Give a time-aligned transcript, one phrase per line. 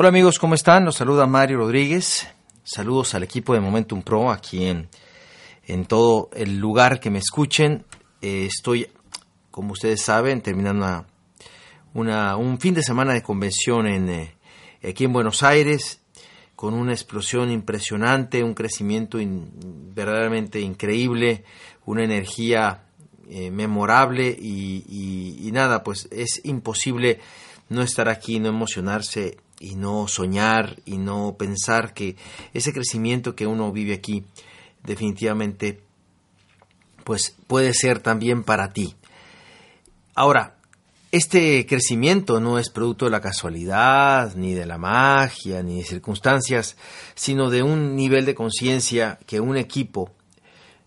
[0.00, 0.84] Hola amigos, ¿cómo están?
[0.84, 2.28] Los saluda Mario Rodríguez.
[2.62, 4.88] Saludos al equipo de Momentum Pro aquí en,
[5.66, 7.84] en todo el lugar que me escuchen.
[8.22, 8.86] Eh, estoy,
[9.50, 11.04] como ustedes saben, terminando
[11.94, 14.34] una, un fin de semana de convención en, eh,
[14.88, 16.00] aquí en Buenos Aires
[16.54, 21.42] con una explosión impresionante, un crecimiento verdaderamente increíble,
[21.86, 22.84] una energía
[23.28, 27.18] eh, memorable y, y, nada, pues es imposible
[27.68, 32.16] no estar aquí, no emocionarse y no soñar y no pensar que
[32.54, 34.24] ese crecimiento que uno vive aquí
[34.84, 35.80] definitivamente
[37.04, 38.94] pues puede ser también para ti.
[40.14, 40.56] Ahora,
[41.10, 46.76] este crecimiento no es producto de la casualidad, ni de la magia, ni de circunstancias,
[47.14, 50.12] sino de un nivel de conciencia que un equipo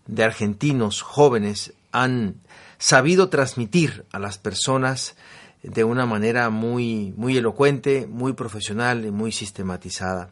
[0.06, 2.36] de argentinos jóvenes han
[2.78, 5.16] sabido transmitir a las personas
[5.62, 10.30] de una manera muy, muy elocuente, muy profesional y muy sistematizada.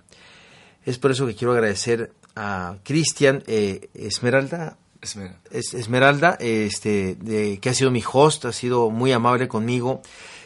[0.85, 4.77] Es por eso que quiero agradecer a Cristian eh, Esmeralda.
[5.51, 10.03] Esmeralda, este, de, que ha sido mi host, ha sido muy amable conmigo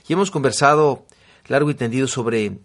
[0.07, 1.07] y hemos conversado
[1.49, 2.59] largo y tendido sobre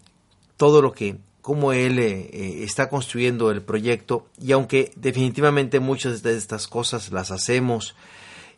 [0.56, 6.22] todo lo que, cómo él eh, eh, está construyendo el proyecto y aunque definitivamente muchas
[6.22, 7.96] de estas cosas las hacemos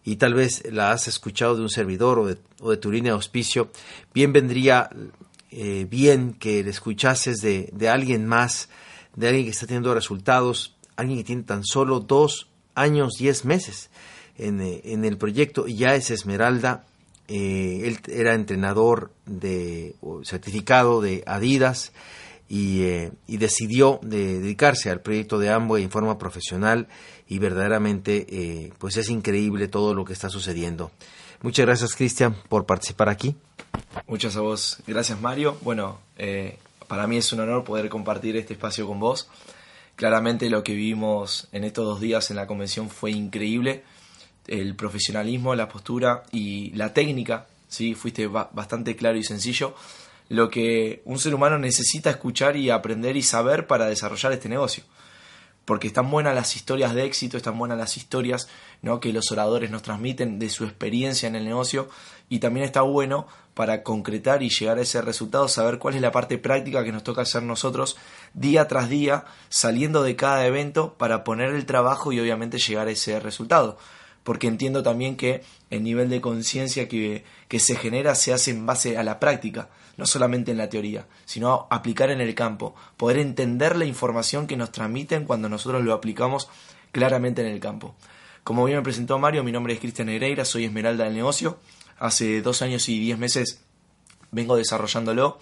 [0.05, 3.12] y tal vez la has escuchado de un servidor o de, o de tu línea
[3.12, 3.70] de auspicio,
[4.12, 4.91] bien vendría
[5.50, 8.69] eh, bien que le escuchases de, de, alguien más,
[9.14, 13.91] de alguien que está teniendo resultados, alguien que tiene tan solo dos años, diez meses
[14.39, 16.86] en, eh, el proyecto, y ya es Esmeralda,
[17.28, 21.92] eh, él era entrenador de certificado de Adidas
[22.48, 22.83] y,
[23.27, 26.89] y decidió de dedicarse al proyecto de Amway en forma profesional
[27.33, 30.91] y verdaderamente eh, pues es increíble todo lo que está sucediendo.
[31.41, 33.35] Muchas gracias Cristian por participar aquí.
[34.07, 35.57] Muchas a vos, gracias Mario.
[35.63, 39.31] Bueno, eh, para mí es un honor poder compartir este espacio con vos.
[39.97, 43.83] Claramente lo que vivimos en estos dos días en la convención fue increíble.
[44.47, 47.95] El profesionalismo, la postura y la técnica, ¿sí?
[47.95, 49.75] fuiste bastante claro y sencillo.
[50.29, 54.85] Lo que un ser humano necesita escuchar y aprender y saber para desarrollar este negocio
[55.64, 58.48] porque están buenas las historias de éxito, están buenas las historias
[58.83, 59.00] ¿no?
[59.00, 61.89] que los oradores nos transmiten de su experiencia en el negocio
[62.28, 66.11] y también está bueno para concretar y llegar a ese resultado, saber cuál es la
[66.11, 67.96] parte práctica que nos toca hacer nosotros
[68.33, 72.92] día tras día, saliendo de cada evento para poner el trabajo y obviamente llegar a
[72.92, 73.77] ese resultado.
[74.24, 75.42] Porque entiendo también que
[75.73, 79.71] el nivel de conciencia que, que se genera se hace en base a la práctica
[79.97, 84.57] no solamente en la teoría, sino aplicar en el campo, poder entender la información que
[84.57, 86.49] nos transmiten cuando nosotros lo aplicamos
[86.93, 87.95] claramente en el campo.
[88.45, 91.59] Como bien me presentó Mario, mi nombre es Cristian Negreira, soy Esmeralda del negocio.
[91.99, 93.63] Hace dos años y diez meses
[94.31, 95.39] vengo desarrollándolo.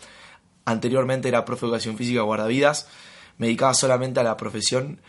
[0.65, 2.89] Anteriormente era profe de educación física guardavidas.
[3.39, 5.01] Me dedicaba solamente a la profesión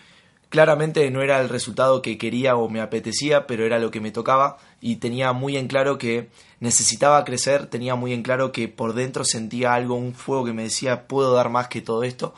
[0.51, 4.11] Claramente no era el resultado que quería o me apetecía, pero era lo que me
[4.11, 6.27] tocaba y tenía muy en claro que
[6.59, 10.63] necesitaba crecer, tenía muy en claro que por dentro sentía algo, un fuego que me
[10.63, 12.33] decía puedo dar más que todo esto.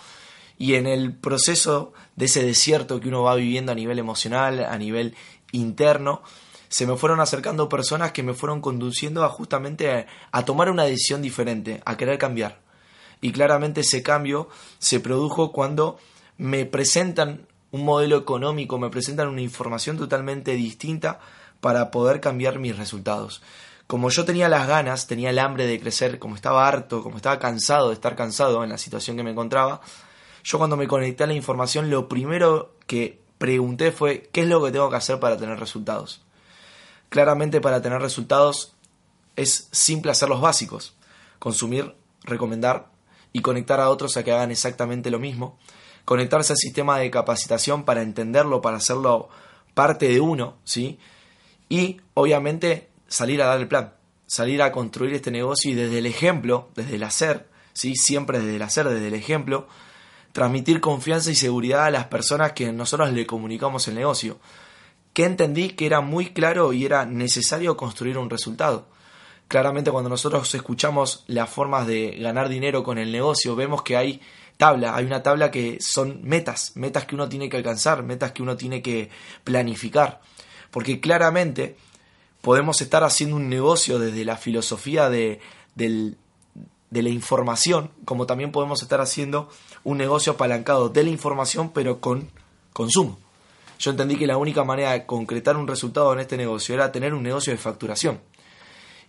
[0.59, 4.77] Y en el proceso de ese desierto que uno va viviendo a nivel emocional, a
[4.77, 5.15] nivel
[5.51, 6.21] interno,
[6.69, 10.83] se me fueron acercando personas que me fueron conduciendo a justamente a, a tomar una
[10.83, 12.59] decisión diferente, a querer cambiar.
[13.21, 15.97] Y claramente ese cambio se produjo cuando
[16.37, 21.19] me presentan un modelo económico, me presentan una información totalmente distinta
[21.59, 23.41] para poder cambiar mis resultados.
[23.87, 27.39] Como yo tenía las ganas, tenía el hambre de crecer, como estaba harto, como estaba
[27.39, 29.81] cansado de estar cansado en la situación que me encontraba,
[30.43, 34.63] yo cuando me conecté a la información, lo primero que pregunté fue, ¿qué es lo
[34.63, 36.21] que tengo que hacer para tener resultados?
[37.09, 38.75] Claramente para tener resultados
[39.35, 40.93] es simple hacer los básicos,
[41.39, 42.91] consumir, recomendar
[43.31, 45.57] y conectar a otros a que hagan exactamente lo mismo
[46.05, 49.29] conectarse al sistema de capacitación para entenderlo, para hacerlo
[49.73, 50.99] parte de uno, ¿sí?
[51.69, 53.93] Y obviamente salir a dar el plan,
[54.27, 57.95] salir a construir este negocio y desde el ejemplo, desde el hacer, ¿sí?
[57.95, 59.67] Siempre desde el hacer, desde el ejemplo,
[60.31, 64.39] transmitir confianza y seguridad a las personas que nosotros le comunicamos el negocio.
[65.13, 68.87] Que entendí que era muy claro y era necesario construir un resultado.
[69.47, 74.21] Claramente cuando nosotros escuchamos las formas de ganar dinero con el negocio, vemos que hay
[74.69, 78.57] hay una tabla que son metas, metas que uno tiene que alcanzar, metas que uno
[78.57, 79.09] tiene que
[79.43, 80.21] planificar,
[80.71, 81.75] porque claramente
[82.41, 85.39] podemos estar haciendo un negocio desde la filosofía de,
[85.75, 89.49] de la información, como también podemos estar haciendo
[89.83, 92.29] un negocio apalancado de la información, pero con
[92.73, 93.17] consumo.
[93.79, 97.13] Yo entendí que la única manera de concretar un resultado en este negocio era tener
[97.13, 98.21] un negocio de facturación.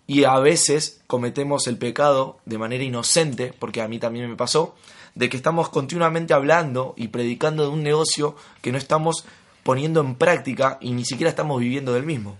[0.06, 4.75] Y a veces cometemos el pecado de manera inocente, porque a mí también me pasó,
[5.14, 9.25] de que estamos continuamente hablando y predicando de un negocio que no estamos
[9.62, 12.37] poniendo en práctica y ni siquiera estamos viviendo del mismo.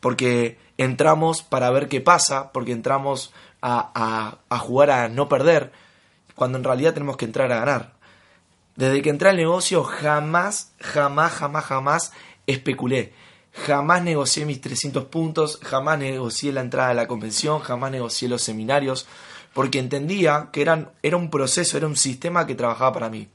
[0.00, 5.72] Porque entramos para ver qué pasa, porque entramos a, a, jugar a no perder,
[6.34, 7.92] cuando en realidad tenemos que entrar a ganar.
[8.76, 12.12] Desde que entré al negocio jamás, jamás, jamás, jamás
[12.46, 13.12] especulé.
[13.52, 18.42] Jamás negocié mis 300 puntos, jamás negocié la entrada a la convención, jamás negocié los
[18.42, 19.06] seminarios,
[19.52, 23.28] porque entendía que era un proceso, era un sistema que trabajaba para mí.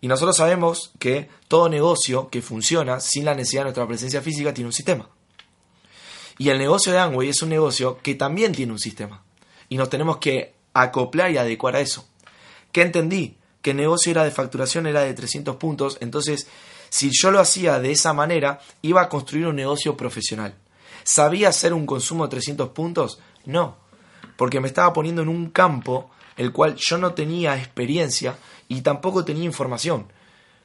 [0.00, 4.52] Y nosotros sabemos que todo negocio que funciona sin la necesidad de nuestra presencia física
[4.52, 5.08] tiene un sistema.
[6.38, 9.22] Y el negocio de Amway es un negocio que también tiene un sistema.
[9.68, 12.06] Y nos tenemos que acoplar y adecuar a eso.
[12.72, 13.38] ¿Qué entendí?
[13.62, 15.96] Que el negocio era de facturación, era de 300 puntos.
[16.00, 16.46] Entonces,
[16.90, 20.54] si yo lo hacía de esa manera, iba a construir un negocio profesional.
[21.04, 23.18] ¿Sabía hacer un consumo de 300 puntos?
[23.46, 23.78] No.
[24.36, 28.36] Porque me estaba poniendo en un campo el cual yo no tenía experiencia
[28.68, 30.06] y tampoco tenía información.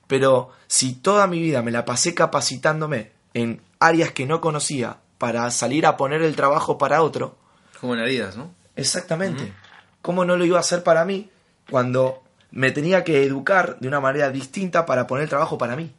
[0.08, 5.50] Pero si toda mi vida me la pasé capacitándome en áreas que no conocía para
[5.52, 7.38] salir a poner el trabajo para otro.
[7.80, 8.54] Como en Adidas, ¿no?
[8.76, 9.54] Exactamente.
[10.02, 11.30] ¿Cómo no lo iba a hacer para mí
[11.70, 15.94] cuando me tenía que educar de una manera distinta para poner el trabajo para mí?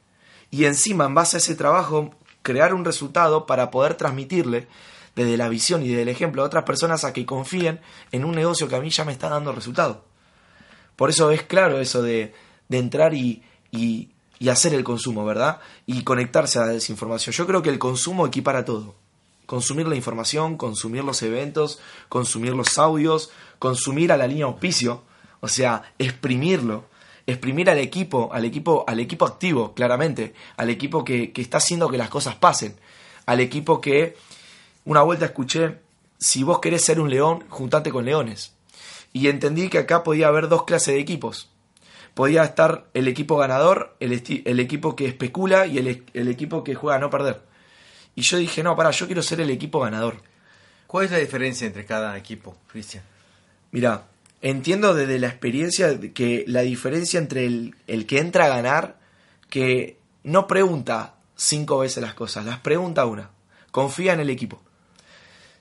[0.51, 4.67] Y encima, en base a ese trabajo, crear un resultado para poder transmitirle
[5.15, 7.81] desde la visión y desde el ejemplo a otras personas a que confíen
[8.13, 10.05] en un negocio que a mí ya me está dando resultado.
[10.97, 12.35] Por eso es claro eso de,
[12.69, 15.61] de entrar y, y, y, hacer el consumo, ¿verdad?
[15.87, 17.35] Y conectarse a la desinformación.
[17.35, 18.95] Yo creo que el consumo equipara todo.
[19.47, 25.03] Consumir la información, consumir los eventos, consumir los audios, consumir a la línea auspicio,
[25.41, 26.85] o sea, exprimirlo,
[27.27, 31.89] exprimir al equipo, al equipo, al equipo activo, claramente, al equipo que, que está haciendo
[31.89, 32.77] que las cosas pasen,
[33.27, 34.17] al equipo que
[34.85, 35.79] una vuelta escuché,
[36.19, 38.55] si vos querés ser un león, juntate con leones.
[39.13, 41.51] Y entendí que acá podía haber dos clases de equipos.
[42.15, 44.13] Podía estar el equipo ganador, el,
[44.45, 47.43] el equipo que especula y el, el, equipo que juega a no perder.
[48.15, 50.17] Y yo dije, no, para, yo quiero ser el equipo ganador.
[50.87, 53.03] ¿Cuál es la diferencia entre cada equipo, Cristian?
[53.71, 54.05] Mira,
[54.43, 58.99] entiendo desde la experiencia que la diferencia entre el, el que entra a ganar,
[59.49, 63.31] que no pregunta cinco veces las cosas, las pregunta una.
[63.71, 64.63] Confía en el equipo.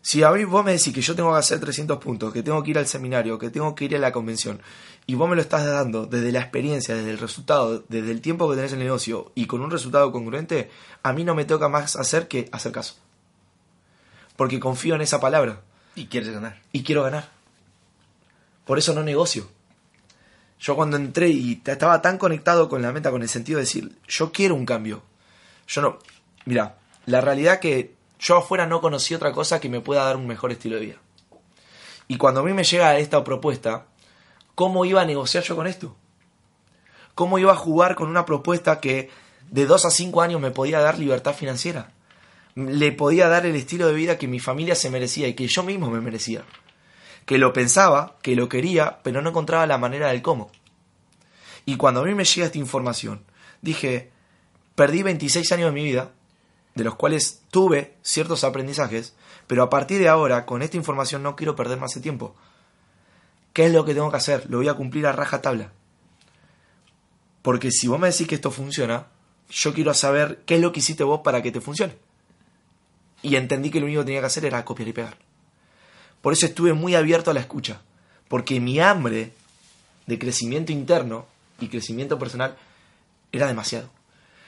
[0.01, 2.63] Si a mí vos me decís que yo tengo que hacer 300 puntos, que tengo
[2.63, 4.59] que ir al seminario, que tengo que ir a la convención,
[5.05, 8.49] y vos me lo estás dando desde la experiencia, desde el resultado, desde el tiempo
[8.49, 10.71] que tenés en el negocio y con un resultado congruente,
[11.03, 12.95] a mí no me toca más hacer que hacer caso.
[14.35, 15.61] Porque confío en esa palabra.
[15.95, 16.59] Y quieres ganar.
[16.71, 17.29] Y quiero ganar.
[18.65, 19.49] Por eso no negocio.
[20.59, 23.97] Yo cuando entré y estaba tan conectado con la meta, con el sentido de decir,
[24.07, 25.03] yo quiero un cambio.
[25.67, 25.99] Yo no...
[26.45, 30.27] Mira, la realidad que yo afuera no conocí otra cosa que me pueda dar un
[30.27, 30.95] mejor estilo de vida.
[32.07, 33.87] Y cuando a mí me llega esta propuesta,
[34.53, 35.95] ¿cómo iba a negociar yo con esto?
[37.15, 39.09] ¿Cómo iba a jugar con una propuesta que
[39.49, 41.91] de 2 a 5 años me podía dar libertad financiera?
[42.53, 45.63] Le podía dar el estilo de vida que mi familia se merecía y que yo
[45.63, 46.43] mismo me merecía.
[47.25, 50.51] Que lo pensaba, que lo quería, pero no encontraba la manera del cómo.
[51.65, 53.23] Y cuando a mí me llega esta información,
[53.61, 54.11] dije,
[54.75, 56.11] perdí 26 años de mi vida
[56.75, 59.13] de los cuales tuve ciertos aprendizajes,
[59.47, 62.35] pero a partir de ahora, con esta información, no quiero perder más el tiempo.
[63.53, 64.49] ¿Qué es lo que tengo que hacer?
[64.49, 65.71] Lo voy a cumplir a raja tabla.
[67.41, 69.07] Porque si vos me decís que esto funciona,
[69.49, 71.97] yo quiero saber qué es lo que hiciste vos para que te funcione.
[73.21, 75.17] Y entendí que lo único que tenía que hacer era copiar y pegar.
[76.21, 77.81] Por eso estuve muy abierto a la escucha.
[78.27, 79.33] Porque mi hambre
[80.07, 81.25] de crecimiento interno
[81.59, 82.57] y crecimiento personal
[83.31, 83.89] era demasiado.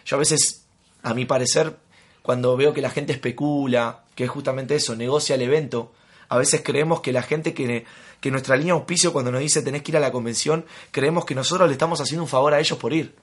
[0.05, 0.65] Yo a veces,
[1.01, 1.77] a mi parecer,
[2.23, 5.91] cuando veo que la gente especula, que es justamente eso, negocia el evento,
[6.29, 7.85] a veces creemos que la gente que,
[8.19, 11.35] que nuestra línea auspicio cuando nos dice tenés que ir a la convención, creemos que
[11.35, 13.13] nosotros le estamos haciendo un favor a ellos por ir.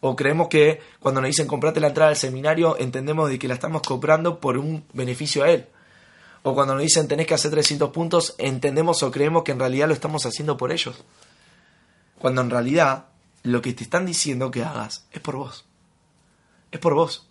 [0.00, 3.54] O creemos que cuando nos dicen comprate la entrada al seminario, entendemos de que la
[3.54, 5.66] estamos comprando por un beneficio a él.
[6.42, 9.88] O cuando nos dicen tenés que hacer 300 puntos, entendemos o creemos que en realidad
[9.88, 10.96] lo estamos haciendo por ellos.
[12.18, 13.06] Cuando en realidad
[13.44, 15.64] lo que te están diciendo que hagas es por vos.
[16.72, 17.27] Es por vos.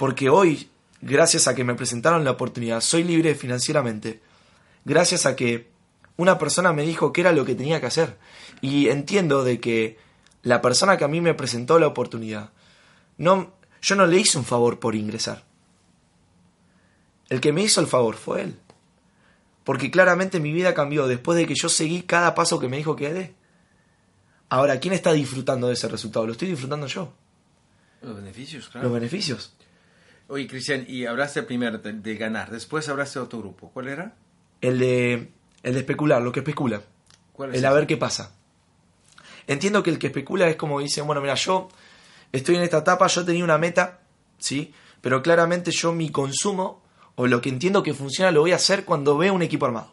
[0.00, 0.70] Porque hoy,
[1.02, 4.22] gracias a que me presentaron la oportunidad, soy libre financieramente.
[4.86, 5.68] Gracias a que
[6.16, 8.16] una persona me dijo qué era lo que tenía que hacer.
[8.62, 9.98] Y entiendo de que
[10.42, 12.48] la persona que a mí me presentó la oportunidad,
[13.18, 13.52] no,
[13.82, 15.44] yo no le hice un favor por ingresar.
[17.28, 18.58] El que me hizo el favor fue él.
[19.64, 22.96] Porque claramente mi vida cambió después de que yo seguí cada paso que me dijo
[22.96, 23.34] que dé.
[24.48, 26.24] Ahora, ¿quién está disfrutando de ese resultado?
[26.24, 27.12] Lo estoy disfrutando yo.
[28.00, 28.84] Los beneficios, claro.
[28.84, 29.52] Los beneficios.
[30.30, 33.68] Oye, Cristian, y hablaste primero de, ganar, después hablaste de otro grupo.
[33.74, 34.14] ¿Cuál era?
[34.60, 35.32] El de,
[35.64, 36.82] el de especular, lo que especula.
[37.32, 38.32] ¿Cuál es el a ver qué pasa.
[39.48, 41.68] Entiendo que el que especula es como dice, bueno, mira, yo
[42.30, 44.02] estoy en esta etapa, yo tenía una meta,
[44.38, 44.72] ¿sí?
[45.00, 46.80] Pero claramente yo mi consumo
[47.16, 49.92] o lo que entiendo que funciona lo voy a hacer cuando veo un equipo armado.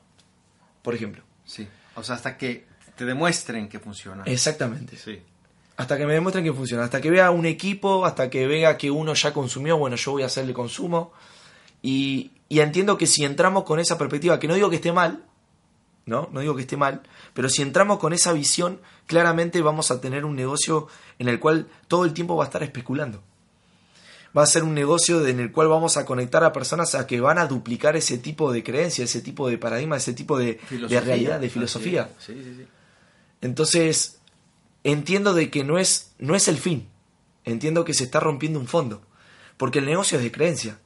[0.84, 1.24] Por ejemplo.
[1.46, 1.68] Sí.
[1.96, 4.22] O sea, hasta que te demuestren que funciona.
[4.28, 4.98] Exactamente.
[4.98, 5.20] Sí.
[5.78, 6.84] Hasta que me demuestren que funciona.
[6.84, 10.24] Hasta que vea un equipo, hasta que vea que uno ya consumió, bueno, yo voy
[10.24, 11.14] a hacerle consumo.
[11.84, 15.24] Y, y entiendo que si entramos con esa perspectiva, que no digo que esté mal,
[16.08, 16.30] ¿no?
[16.32, 17.04] No digo que esté mal,
[17.34, 20.88] pero si entramos con esa visión, claramente vamos a tener un negocio
[21.20, 23.22] en el cual todo el tiempo va a estar especulando.
[24.36, 27.20] Va a ser un negocio en el cual vamos a conectar a personas a que
[27.20, 31.02] van a duplicar ese tipo de creencia, ese tipo de paradigma, ese tipo de, de
[31.02, 32.10] realidad, de filosofía.
[32.20, 32.68] Sí, sí, sí.
[33.42, 34.17] Entonces,
[34.92, 36.88] entiendo de que no es, no es el fin.
[37.44, 39.02] Entiendo que se está rompiendo un fondo.
[39.58, 40.80] Porque el negocio es de creencia.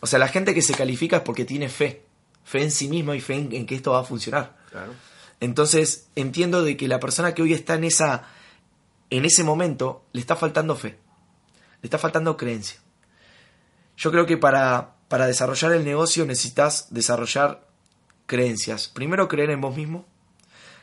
[0.00, 2.04] O sea, la gente que se califica es porque tiene fe.
[2.44, 4.56] Fe en sí misma y fe en, que esto va a funcionar.
[5.40, 8.28] Entonces, entiendo de que la persona que hoy está en esa
[9.08, 10.98] en ese momento le está faltando fe.
[11.80, 12.80] Le está faltando creencia.
[13.96, 17.66] Yo creo que para, para desarrollar el negocio necesitas desarrollar
[18.26, 18.88] creencias.
[18.88, 20.04] Primero creer en vos mismo,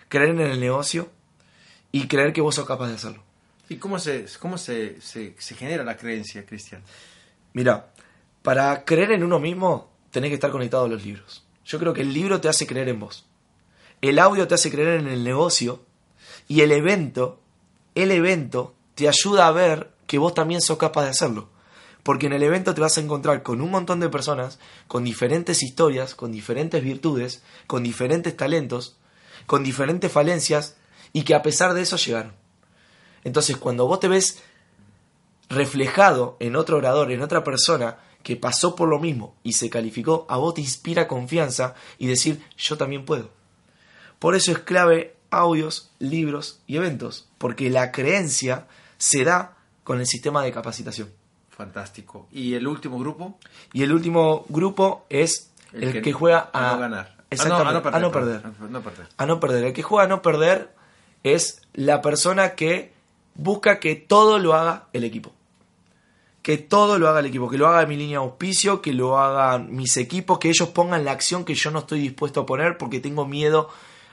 [0.09, 1.11] creer en el negocio
[1.93, 3.23] y creer que vos sos capaz de hacerlo.
[3.69, 6.81] ¿Y cómo se, cómo se, se, genera la creencia, Cristian?
[7.53, 7.93] Mira,
[8.41, 11.45] para creer en uno mismo tenés que estar conectado a los libros.
[11.63, 13.25] Yo creo que el libro te hace creer en vos.
[14.01, 15.85] El audio te hace creer en el negocio
[16.47, 17.39] y el evento,
[17.95, 21.49] el evento te ayuda a ver que vos también sos capaz de hacerlo.
[22.01, 24.57] Porque en el evento te vas a encontrar con un montón de personas,
[24.87, 28.97] con diferentes historias, con diferentes virtudes, con diferentes talentos,
[29.45, 30.75] con diferentes falencias
[31.13, 32.33] y que a pesar de eso llegaron.
[33.23, 34.41] Entonces, cuando vos te ves
[35.49, 40.25] reflejado en otro orador, en otra persona que pasó por lo mismo y se calificó,
[40.29, 43.29] a vos te inspira confianza y decir, yo también puedo.
[44.19, 48.67] Por eso es clave audios, libros y eventos, porque la creencia
[48.97, 51.09] se da con el sistema de capacitación.
[51.49, 52.27] Fantástico.
[52.31, 53.37] ¿Y el último grupo?
[53.73, 57.17] Y el último grupo es el, que, juega a, no ganar.
[57.29, 58.11] Exactamente, a, no, perder, a no
[58.81, 59.07] perder.
[59.17, 59.63] A no perder.
[59.65, 60.73] El que juega a no perder
[61.23, 62.91] es la persona que
[63.35, 65.33] busca que todo lo haga el equipo.
[66.41, 69.17] Que todo lo haga el equipo, que lo haga mi línea de auspicio, que lo
[69.17, 72.77] hagan mis equipos, que ellos pongan la acción que yo no estoy dispuesto a poner
[72.77, 73.69] porque tengo miedo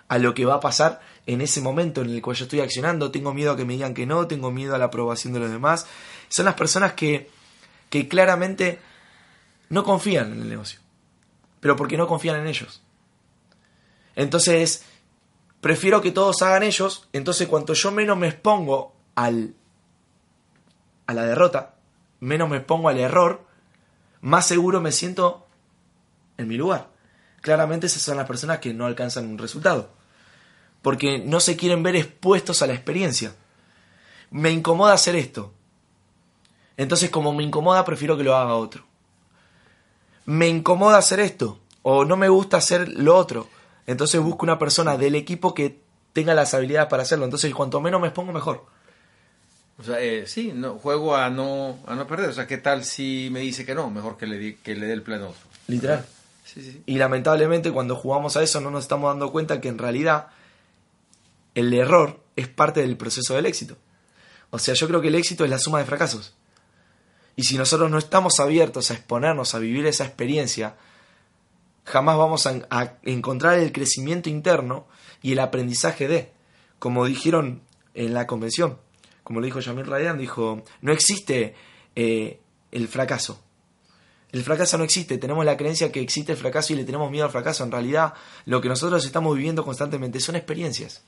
[0.07, 3.11] a lo que va a pasar en ese momento en el cual yo estoy accionando,
[3.11, 5.50] tengo miedo a que me digan que no, tengo miedo a la aprobación de los
[5.50, 5.87] demás.
[6.29, 7.31] Son las personas que,
[7.88, 8.81] que claramente
[9.69, 10.81] no confían en el negocio,
[11.61, 12.83] pero porque no confían en ellos.
[14.17, 14.85] Entonces,
[15.61, 19.55] prefiero que todos hagan ellos, entonces cuanto yo menos me expongo al,
[21.07, 21.75] a la derrota,
[22.21, 23.45] menos me expongo al error,
[24.21, 25.47] más seguro me siento
[26.37, 26.88] en mi lugar.
[27.40, 29.90] Claramente esas son las personas que no alcanzan un resultado,
[30.83, 33.35] porque no se quieren ver expuestos a la experiencia.
[34.31, 35.52] Me incomoda hacer esto.
[36.76, 38.85] Entonces como me incomoda, prefiero que lo haga otro.
[40.25, 43.49] Me incomoda hacer esto, o no me gusta hacer lo otro
[43.90, 45.80] entonces busco una persona del equipo que
[46.12, 47.25] tenga las habilidades para hacerlo.
[47.25, 48.64] Entonces, cuanto menos me expongo, mejor.
[49.78, 52.30] O sea, eh, sí, no, juego a no, a no perder.
[52.30, 53.90] O sea, ¿qué tal si me dice que no?
[53.90, 55.35] Mejor que le, que le dé el otro.
[55.66, 56.06] Literal.
[56.44, 56.82] Sí, sí.
[56.87, 60.28] Y lamentablemente cuando jugamos a eso no nos estamos dando cuenta que en realidad
[61.54, 63.76] el error es parte del proceso del éxito.
[64.50, 66.35] O sea, yo creo que el éxito es la suma de fracasos.
[67.37, 70.75] Y si nosotros no estamos abiertos a exponernos, a vivir esa experiencia,
[71.90, 74.87] jamás vamos a, encontrar el crecimiento interno
[75.23, 76.32] y el aprendizaje de,
[76.78, 77.62] como dijeron
[77.94, 78.78] en la convención,
[79.25, 81.54] como lo dijo Jamil Ryan, dijo, no existe
[81.97, 83.42] eh, el fracaso.
[84.30, 87.25] El fracaso no existe, tenemos la creencia que existe el fracaso y le tenemos miedo
[87.25, 87.64] al fracaso.
[87.64, 88.14] En realidad,
[88.47, 91.02] lo que nosotros estamos viviendo constantemente son experiencias.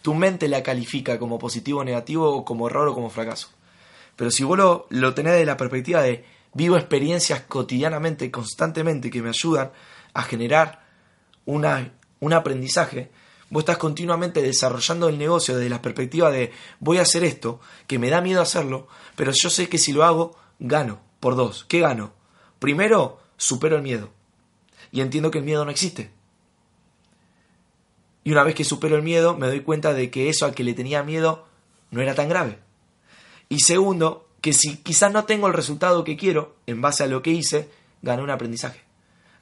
[0.00, 3.50] Tu mente la califica como positivo o negativo, o como error o como fracaso.
[4.16, 6.24] Pero si vos lo, lo tenés de la perspectiva de
[6.54, 9.70] vivo experiencias cotidianamente, constantemente, que me ayudan
[10.14, 10.82] a generar
[11.44, 13.10] una, un aprendizaje,
[13.50, 17.98] vos estás continuamente desarrollando el negocio desde la perspectiva de voy a hacer esto, que
[17.98, 21.00] me da miedo hacerlo, pero yo sé que si lo hago, gano.
[21.20, 22.12] Por dos, ¿qué gano?
[22.58, 24.10] Primero, supero el miedo.
[24.90, 26.10] Y entiendo que el miedo no existe.
[28.24, 30.64] Y una vez que supero el miedo, me doy cuenta de que eso al que
[30.64, 31.46] le tenía miedo
[31.90, 32.58] no era tan grave.
[33.48, 37.22] Y segundo, que si quizás no tengo el resultado que quiero, en base a lo
[37.22, 37.68] que hice,
[38.02, 38.91] gané un aprendizaje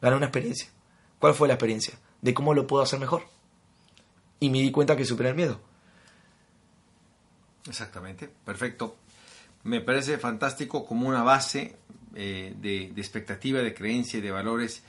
[0.00, 0.68] gané una experiencia.
[1.18, 1.94] ¿Cuál fue la experiencia?
[2.22, 3.22] De cómo lo puedo hacer mejor.
[4.40, 5.60] Y me di cuenta que superé el miedo.
[7.68, 8.96] Exactamente, perfecto.
[9.64, 11.76] Me parece fantástico como una base
[12.14, 14.82] eh, de, expectativa, de creencia de valores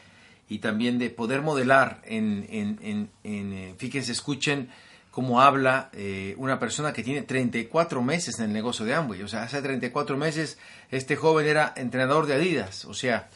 [0.48, 4.70] y también de poder modelar en, en, en, fíjense, escuchen
[5.12, 5.92] cómo habla
[6.38, 9.22] una persona que tiene 34 meses en el negocio de Amway.
[9.24, 10.58] O sea, hace 34 meses
[10.90, 12.86] este joven era entrenador de Adidas.
[12.86, 13.30] O sea,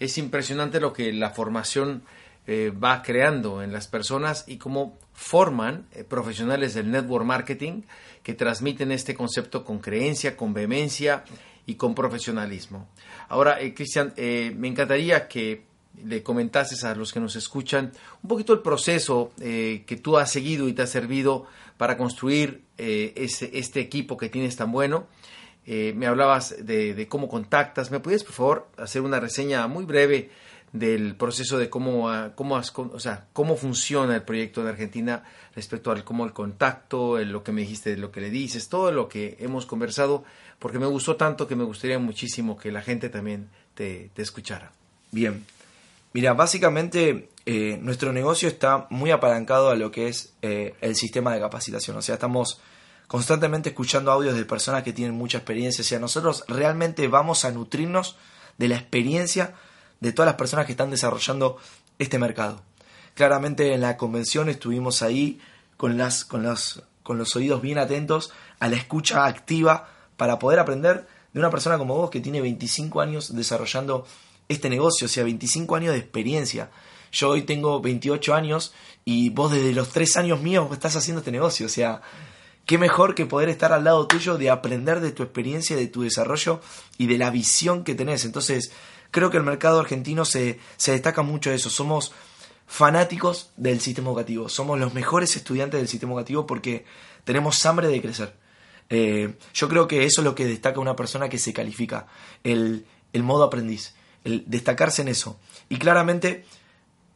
[0.00, 2.02] es impresionante lo que la formación
[2.46, 7.82] eh, va creando en las personas y cómo forman eh, profesionales del network marketing
[8.22, 11.22] que transmiten este concepto con creencia, con vehemencia
[11.66, 12.88] y con profesionalismo.
[13.28, 15.62] Ahora, eh, Cristian, me encantaría que
[16.02, 17.92] le comentases a los que nos escuchan
[18.22, 23.80] un poquito el proceso que tú has seguido y te ha servido para construir este
[23.80, 25.06] equipo que tienes tan bueno.
[25.94, 27.90] Me hablabas de, de, cómo contactas.
[27.90, 30.30] ¿Me puedes, por favor, hacer una reseña muy breve
[30.72, 35.24] del proceso de cómo, cómo, o sea, cómo funciona el proyecto de Argentina
[35.54, 39.08] respecto al cómo el contacto, lo que me dijiste, lo que le dices, todo lo
[39.08, 40.24] que hemos conversado,
[40.58, 44.70] porque me gustó tanto que me gustaría muchísimo que la gente también te, escuchara.
[45.10, 45.44] Bien,
[46.12, 51.34] mira, básicamente eh, nuestro negocio está muy apalancado a lo que es eh, el sistema
[51.34, 52.60] de capacitación, o sea, estamos
[53.10, 57.50] constantemente escuchando audios de personas que tienen mucha experiencia, o sea, nosotros realmente vamos a
[57.50, 58.16] nutrirnos
[58.56, 59.54] de la experiencia
[59.98, 61.56] de todas las personas que están desarrollando
[61.98, 62.62] este mercado.
[63.14, 65.40] Claramente en la convención estuvimos ahí
[65.76, 70.60] con, las, con, los, con los oídos bien atentos a la escucha activa para poder
[70.60, 74.06] aprender de una persona como vos que tiene 25 años desarrollando
[74.48, 76.70] este negocio, o sea, 25 años de experiencia.
[77.10, 78.72] Yo hoy tengo 28 años
[79.04, 82.02] y vos desde los 3 años míos estás haciendo este negocio, o sea,
[82.70, 86.02] qué mejor que poder estar al lado tuyo de aprender de tu experiencia, de tu
[86.02, 86.60] desarrollo
[86.98, 88.24] y de la visión que tenés.
[88.24, 88.70] Entonces,
[89.10, 91.68] creo que el mercado argentino se, destaca mucho de eso.
[91.68, 92.12] Somos
[92.68, 94.48] fanáticos del sistema educativo.
[94.48, 96.84] Somos los mejores estudiantes del sistema educativo porque
[97.24, 98.36] tenemos hambre de crecer.
[98.88, 102.06] Eh, yo creo que eso es lo que destaca una persona que se califica,
[102.44, 105.40] el, modo aprendiz, el destacarse en eso.
[105.68, 106.44] Y claramente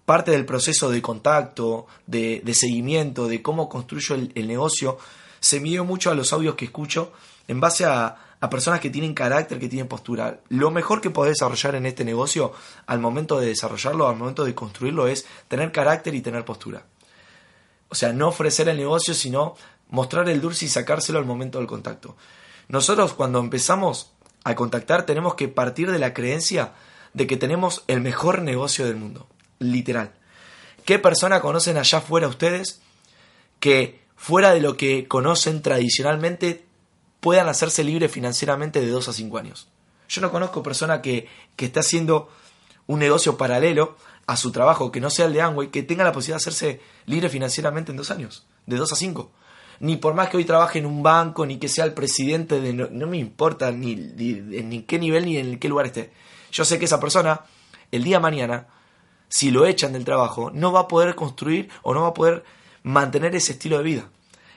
[0.04, 4.98] parte del proceso de contacto, de, seguimiento, de cómo construyo el, el negocio,
[5.44, 7.12] se midió mucho a los audios que escucho
[7.48, 8.16] en base a,
[8.50, 10.40] personas que tienen carácter, que tienen postura.
[10.48, 12.52] Lo mejor que podés desarrollar en este negocio
[12.86, 16.86] al momento de desarrollarlo, al momento de construirlo, es tener carácter y tener postura.
[17.90, 19.54] O sea, no ofrecer el negocio, sino
[19.90, 22.16] mostrar el dulce y sacárselo al momento del contacto.
[22.68, 24.12] Nosotros cuando empezamos
[24.44, 26.72] a contactar tenemos que partir de la creencia
[27.12, 29.26] de que tenemos el mejor negocio del mundo.
[29.58, 30.12] Literal.
[30.86, 32.80] ¿Qué persona conocen allá afuera ustedes
[33.60, 36.64] que fuera de lo que conocen tradicionalmente
[37.20, 39.68] puedan hacerse libres financieramente de 2 a 5 años.
[40.08, 42.30] Yo no conozco persona que, que esté haciendo
[42.86, 46.12] un negocio paralelo a su trabajo que no sea el de Amway, que tenga la
[46.12, 49.30] posibilidad de hacerse libre financieramente en dos años, de 2 a 5.
[49.80, 52.72] Ni por más que hoy trabaje en un banco, ni que sea el presidente de...
[52.72, 56.12] No, me importa ni, en qué nivel ni en qué lugar esté.
[56.50, 57.42] Yo sé que esa persona,
[57.92, 58.68] el día de mañana,
[59.28, 62.42] si lo echan del trabajo, no va a poder construir o no va a poder
[62.84, 64.10] mantener ese estilo de vida.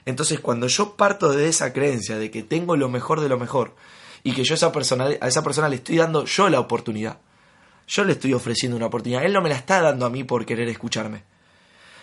[0.08, 3.74] Entonces, cuando yo parto de esa creencia de que tengo lo mejor de lo mejor
[4.22, 7.18] y que yo a esa persona, a esa persona le estoy dando yo la oportunidad,
[7.86, 10.46] yo le estoy ofreciendo una oportunidad, él no me la está dando a mí por
[10.46, 11.24] querer escucharme.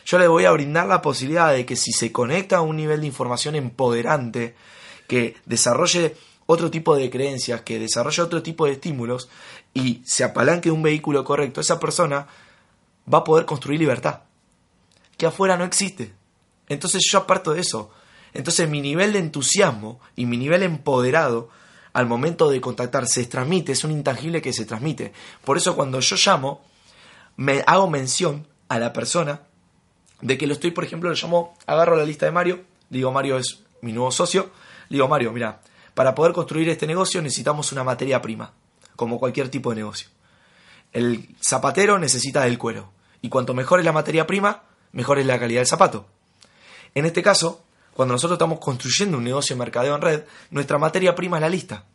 [0.05, 3.01] Yo le voy a brindar la posibilidad de que si se conecta a un nivel
[3.01, 4.53] de información empoderante,
[5.07, 6.15] que desarrolle
[6.45, 9.29] otro tipo de creencias, que desarrolle otro tipo de estímulos
[9.73, 12.27] y se apalanque un vehículo correcto, esa persona
[13.11, 14.21] va a poder construir libertad,
[15.17, 16.13] que afuera no existe.
[16.67, 17.91] Entonces yo aparto de eso.
[18.33, 21.49] Entonces mi nivel de entusiasmo y mi nivel empoderado
[21.93, 25.13] al momento de contactar se transmite, es un intangible que se transmite.
[25.45, 26.61] Por eso cuando yo llamo,
[27.37, 29.43] me hago mención a la persona
[30.21, 33.37] de que lo estoy, por ejemplo, lo llamo, agarro la lista de Mario, digo Mario
[33.37, 34.51] es mi nuevo socio,
[34.89, 35.61] digo Mario, mira,
[35.93, 38.51] para poder construir este negocio necesitamos una materia prima,
[38.97, 40.09] como cualquier tipo de negocio.
[40.91, 45.39] El zapatero necesita del cuero, y cuanto mejor es la materia prima, mejor es la
[45.39, 46.07] calidad del zapato.
[46.95, 51.13] En este caso, cuando nosotros estamos construyendo un negocio de mercadeo en red, nuestra materia
[51.13, 51.85] prima es la lista.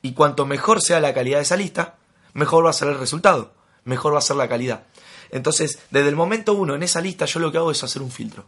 [0.00, 1.96] Y cuanto mejor sea la calidad de esa lista,
[2.34, 3.52] mejor va a ser el resultado,
[3.84, 4.84] mejor va a ser la calidad.
[5.30, 8.12] Entonces, desde el momento uno en esa lista, yo lo que hago es hacer un
[8.12, 8.46] filtro.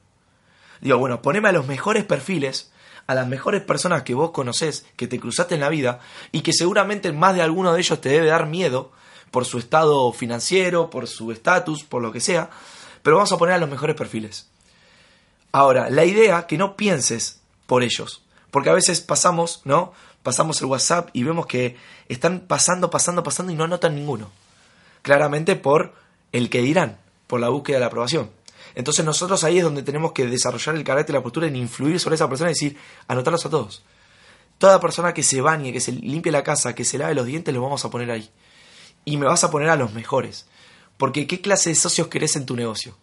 [0.80, 2.72] Digo, bueno, poneme a los mejores perfiles,
[3.06, 6.00] a las mejores personas que vos conocés, que te cruzaste en la vida,
[6.30, 8.92] y que seguramente más de alguno de ellos te debe dar miedo
[9.30, 12.50] por su estado financiero, por su estatus, por lo que sea,
[13.02, 14.49] pero vamos a poner a los mejores perfiles.
[15.52, 19.92] Ahora, la idea que no pienses por ellos, porque a veces pasamos, ¿no?
[20.22, 21.76] Pasamos el WhatsApp y vemos que
[22.08, 24.30] están pasando, pasando, pasando y no anotan ninguno.
[25.02, 25.94] Claramente por
[26.32, 28.30] el que dirán, por la búsqueda de la aprobación.
[28.74, 31.98] Entonces nosotros ahí es donde tenemos que desarrollar el carácter y la postura en influir
[31.98, 32.76] sobre esa persona y decir,
[33.08, 33.82] anotarlos a todos.
[34.58, 37.52] Toda persona que se bañe, que se limpie la casa, que se lave los dientes,
[37.52, 38.30] los vamos a poner ahí.
[39.04, 40.46] y me vas a poner a los mejores.
[40.98, 42.94] Porque ¿qué clase de socios querés en tu negocio?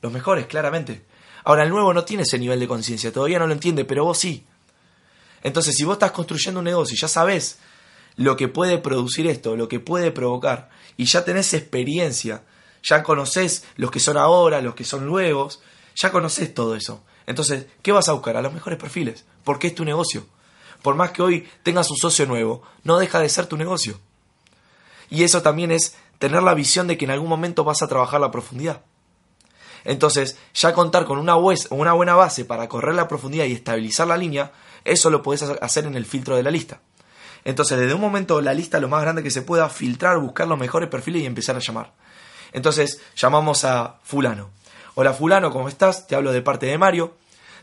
[0.00, 1.02] Los mejores, claramente.
[1.44, 4.18] Ahora, el nuevo no tiene ese nivel de conciencia, todavía no lo entiende, pero vos
[4.18, 4.44] sí.
[5.42, 7.58] Entonces, si vos estás construyendo un negocio y ya sabés
[8.16, 12.42] lo que puede producir esto, lo que puede provocar, y ya tenés experiencia,
[12.82, 15.60] ya conocés los que son ahora, los que son nuevos,
[15.96, 17.02] ya conocés todo eso.
[17.26, 18.36] Entonces, ¿qué vas a buscar?
[18.36, 20.26] A los mejores perfiles, porque es tu negocio.
[20.82, 23.98] Por más que hoy tengas un socio nuevo, no deja de ser tu negocio.
[25.10, 28.20] Y eso también es tener la visión de que en algún momento vas a trabajar
[28.20, 28.82] la profundidad.
[29.84, 34.52] Entonces, ya contar con una, buena base para correr la profundidad y estabilizar la línea,
[34.84, 36.80] eso lo puedes hacer en el filtro de la lista.
[37.44, 40.58] Entonces, desde un momento, la lista lo más grande que se pueda, filtrar, buscar los
[40.58, 41.92] mejores perfiles y empezar a llamar.
[42.52, 44.50] Entonces, llamamos a fulano.
[44.94, 46.06] Hola fulano, ¿cómo estás?
[46.06, 47.14] Te hablo de parte de Mario.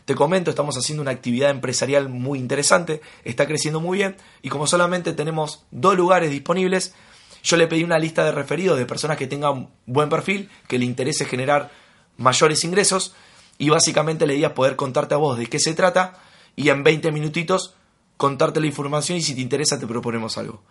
[0.06, 4.66] Te comento, estamos haciendo una actividad empresarial muy interesante, está creciendo muy bien y como
[4.66, 6.94] solamente tenemos dos lugares disponibles,
[7.42, 10.86] yo le pedí una lista de referidos de personas que tengan buen perfil, que le
[10.86, 11.70] interese generar
[12.18, 13.14] mayores ingresos
[13.56, 16.20] y básicamente le a poder contarte a vos de qué se trata
[16.54, 17.74] y en 20 minutitos
[18.16, 20.62] contarte la información y si te interesa te proponemos algo.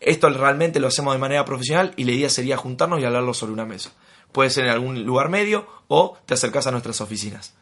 [0.00, 3.52] Esto realmente lo hacemos de manera profesional y la idea sería juntarnos y hablarlo sobre
[3.52, 3.92] una mesa.
[4.32, 7.54] Puede ser en algún lugar medio o te acercas a nuestras oficinas.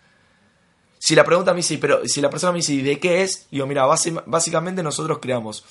[0.99, 3.49] Si la pregunta me dice, pero si la persona me dice, ¿de qué es?
[3.51, 3.87] Digo, mira,
[4.27, 5.65] básicamente nosotros creamos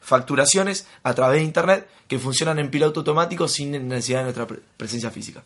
[0.00, 4.46] facturaciones a través de internet que funcionan en piloto automático sin necesidad de nuestra
[4.76, 5.44] presencia física.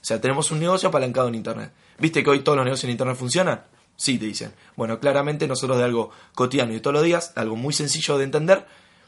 [0.00, 1.72] O sea, tenemos un negocio apalancado en internet.
[1.98, 3.64] ¿Viste que hoy todos los negocios en internet funcionan?
[3.96, 4.54] Sí, te dicen.
[4.76, 8.64] Bueno, claramente nosotros de algo cotidiano y todos los días, algo muy sencillo de entender,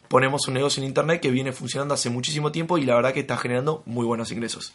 [0.08, 3.20] ponemos un negocio en Internet que viene funcionando hace muchísimo tiempo y la verdad que
[3.20, 4.72] está generando muy buenos ingresos.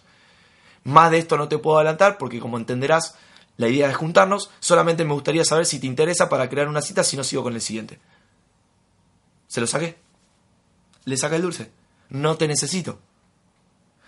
[0.85, 3.15] Más de esto no te puedo adelantar porque como entenderás,
[3.57, 4.49] la idea es juntarnos.
[4.61, 7.53] Solamente me gustaría saber si te interesa para crear una cita, si no sigo con
[7.53, 7.99] el siguiente.
[9.47, 9.97] ¿Se lo saqué?
[11.03, 11.71] Le saca el dulce.
[12.07, 12.99] No te necesito.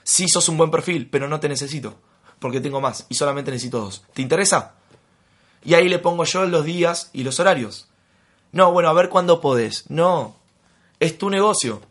[0.07, 1.95] Sí sos un buen perfil, pero no te necesito.
[2.39, 4.05] Porque tengo más y solamente necesito dos.
[4.13, 4.75] ¿Te interesa?
[5.65, 7.89] Y ahí le pongo yo los días y los horarios.
[8.53, 9.83] No, bueno, a ver cuándo podés.
[9.89, 10.37] No,
[11.01, 11.81] es tu negocio.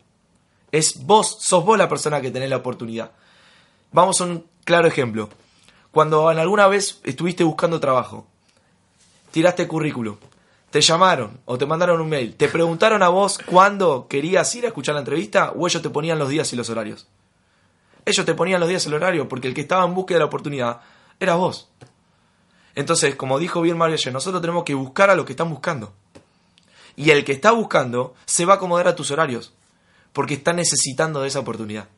[0.71, 3.11] Es vos, sos vos la persona que tenés la oportunidad.
[3.91, 5.29] Vamos a un claro ejemplo.
[5.91, 8.25] Cuando alguna vez estuviste buscando trabajo,
[9.29, 10.17] tiraste currículum,
[10.71, 14.69] te llamaron o te mandaron un mail, te preguntaron a vos cuándo querías ir a
[14.69, 17.07] escuchar la entrevista o ellos te ponían los días y los horarios.
[18.07, 20.27] Ellos te ponían los días el horario porque el que estaba en búsqueda de la
[20.27, 20.79] oportunidad
[21.19, 21.67] era vos.
[22.73, 25.91] Entonces, como dijo bien Mario ayer, nosotros tenemos que buscar a lo que están buscando.
[26.95, 29.53] Y el que está buscando se va a acomodar a tus horarios,
[30.13, 31.89] porque está necesitando de esa oportunidad.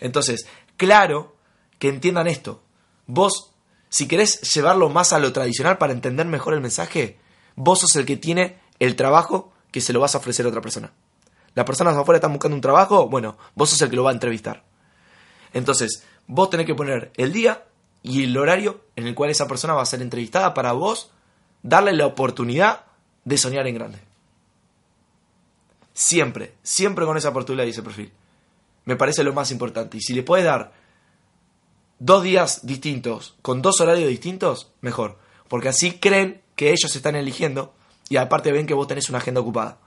[0.00, 0.46] Entonces,
[0.78, 1.36] claro
[1.78, 2.62] que entiendan esto.
[3.06, 3.50] Vos,
[3.90, 7.18] si querés llevarlo más a lo tradicional para entender mejor el mensaje,
[7.54, 10.62] vos sos el que tiene el trabajo que se lo vas a ofrecer a otra
[10.62, 10.94] persona.
[11.54, 14.14] Las personas afuera están buscando un trabajo, bueno, vos sos el que lo va a
[14.14, 14.64] entrevistar.
[15.54, 17.64] Entonces, vos tenés que poner el día
[18.02, 21.10] y el horario en el cual esa persona va a ser entrevistada para vos
[21.62, 22.84] darle la oportunidad
[23.24, 23.98] de soñar en grande.
[25.94, 28.12] Siempre, siempre con esa oportunidad y ese perfil.
[28.84, 29.96] Me parece lo más importante.
[29.96, 30.72] Y si le puedes dar
[31.98, 35.18] dos días distintos, con dos horarios distintos, mejor.
[35.48, 37.72] Porque así creen que ellos están eligiendo
[38.08, 39.78] y aparte ven que vos tenés una agenda ocupada.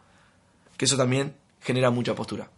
[0.77, 2.49] Que eso también genera mucha postura.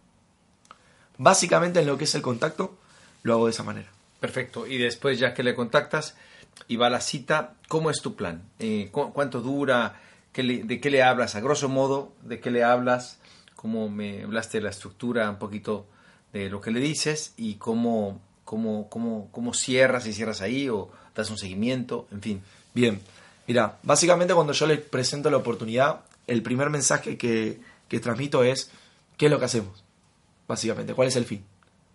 [1.18, 2.78] Básicamente en lo que es el contacto,
[3.22, 3.88] lo hago de esa manera.
[4.20, 4.66] Perfecto.
[4.66, 6.16] Y después, ya que le contactas
[6.68, 8.42] y va a la cita, ¿cómo es tu plan?
[8.58, 10.00] Eh, ¿Cuánto dura?
[10.34, 11.34] ¿De qué le hablas?
[11.34, 13.18] A grosso modo, ¿de qué le hablas?
[13.56, 15.86] ¿Cómo me hablaste de la estructura, un poquito
[16.32, 20.90] de lo que le dices y cómo, cómo, cómo, cómo cierras, si cierras ahí o
[21.14, 22.42] das un seguimiento, en fin.
[22.74, 23.00] Bien.
[23.46, 28.70] Mira, básicamente cuando yo le presento la oportunidad, el primer mensaje que, que transmito es,
[29.16, 29.82] ¿qué es lo que hacemos?
[30.46, 31.44] Básicamente, ¿cuál es el fin?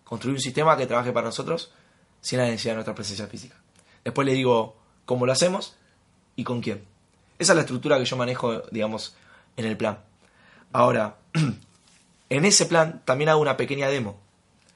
[0.06, 1.72] Construir un sistema que trabaje para nosotros
[2.20, 3.56] sin la necesidad de nuestra presencia física.
[4.04, 5.76] Después le digo cómo lo hacemos
[6.36, 6.84] y con quién.
[7.38, 9.16] Esa es la estructura que yo manejo, digamos,
[9.56, 9.98] en el plan.
[10.72, 11.16] Ahora,
[12.30, 14.20] en ese plan también hago una pequeña demo.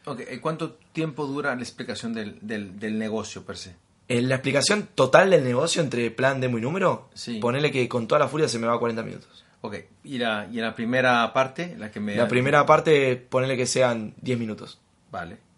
[0.04, 0.38] Okay.
[0.40, 3.76] ¿Cuánto tiempo dura la explicación del, del, negocio per se?
[4.08, 7.38] En la explicación total del negocio entre plan, demo y número, sí.
[7.38, 9.44] ponele que con toda la furia se me va a 40 minutos.
[9.60, 11.76] Ok, ¿y la, y la primera parte?
[11.78, 12.16] La, que me...
[12.16, 14.80] la primera parte, ponele que sean 10 minutos.
[15.10, 15.50] Vale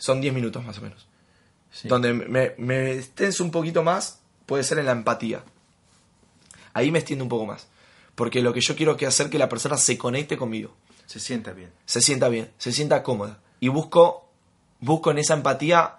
[0.00, 1.06] son 10 minutos más o menos.
[1.84, 5.44] Donde me, me extenso un poquito más puede ser en la empatía.
[6.72, 7.68] Ahí me extiendo un poco más.
[8.16, 10.74] Porque lo que yo quiero que hacer que la persona se conecte conmigo.
[11.06, 11.70] Se sienta bien.
[11.84, 13.40] Se sienta bien, se sienta cómoda.
[13.60, 14.28] Y busco,
[14.80, 15.96] busco en esa empatía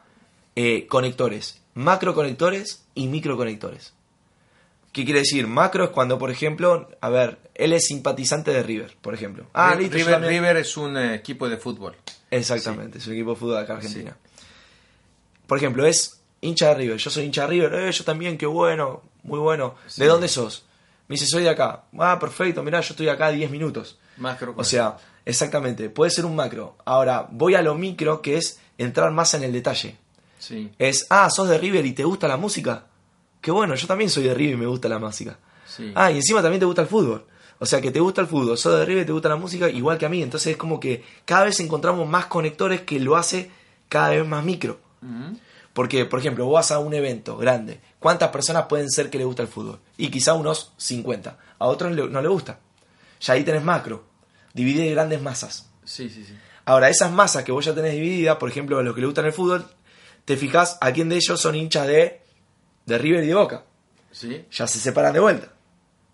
[0.55, 3.93] eh, conectores, macroconectores y microconectores.
[4.91, 5.47] ¿Qué quiere decir?
[5.47, 9.45] Macro es cuando, por ejemplo, a ver, él es simpatizante de River, por ejemplo.
[9.53, 11.95] Ah, listo, River, River es un eh, equipo de fútbol.
[12.31, 14.17] Exactamente, es un equipo de fútbol de acá Argentina.
[15.45, 16.97] Por ejemplo, es hincha de River.
[16.97, 17.73] Yo soy hincha de River.
[17.75, 19.75] Eh, yo también, qué bueno, muy bueno.
[19.97, 20.63] ¿De dónde sos?
[21.07, 21.83] Me dice, soy de acá.
[21.99, 23.99] Ah, perfecto, mirá, yo estoy acá 10 minutos.
[24.17, 24.53] Macro.
[24.57, 26.77] O sea, exactamente, puede ser un macro.
[26.85, 29.97] Ahora, voy a lo micro, que es entrar más en el detalle.
[30.39, 30.71] Sí.
[30.79, 32.85] Es, ah, sos de River y te gusta la música.
[33.41, 35.37] Qué bueno, yo también soy de River y me gusta la música.
[35.95, 37.25] Ah, y encima también te gusta el fútbol.
[37.61, 39.69] O sea, que te gusta el fútbol, sos de River y te gusta la música
[39.69, 40.23] igual que a mí.
[40.23, 43.51] Entonces es como que cada vez encontramos más conectores que lo hace
[43.87, 44.79] cada vez más micro.
[45.71, 47.79] Porque, por ejemplo, vos vas a un evento grande.
[47.99, 49.79] ¿Cuántas personas pueden ser que le gusta el fútbol?
[49.95, 51.37] Y quizá unos 50.
[51.59, 52.59] A otros no le gusta.
[53.19, 54.05] Ya ahí tenés macro.
[54.55, 55.69] Dividir grandes masas.
[55.85, 56.33] Sí, sí, sí.
[56.65, 59.25] Ahora, esas masas que vos ya tenés divididas, por ejemplo, a los que le gustan
[59.27, 59.65] el fútbol,
[60.25, 62.21] te fijas a quién de ellos son hinchas de
[62.87, 63.65] de River y de Boca.
[64.11, 64.45] Sí.
[64.51, 65.53] Ya se separan de vuelta.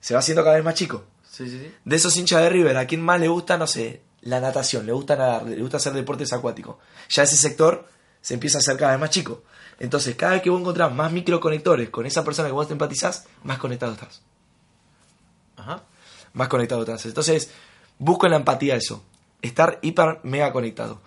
[0.01, 1.05] Se va haciendo cada vez más chico.
[1.43, 4.85] De esos hinchas de River, ¿a quién más le gusta, no sé, la natación?
[4.85, 6.77] Le gusta nadar, le gusta hacer deportes acuáticos.
[7.09, 7.87] Ya ese sector
[8.21, 9.43] se empieza a hacer cada vez más chico.
[9.79, 13.25] Entonces, cada vez que vos encontrás más microconectores con esa persona que vos te empatizás,
[13.43, 14.21] más conectado estás.
[15.55, 15.83] Ajá.
[16.33, 17.05] Más conectado estás.
[17.05, 17.51] Entonces,
[17.99, 19.03] busco en la empatía eso.
[19.41, 21.01] Estar hiper mega conectado.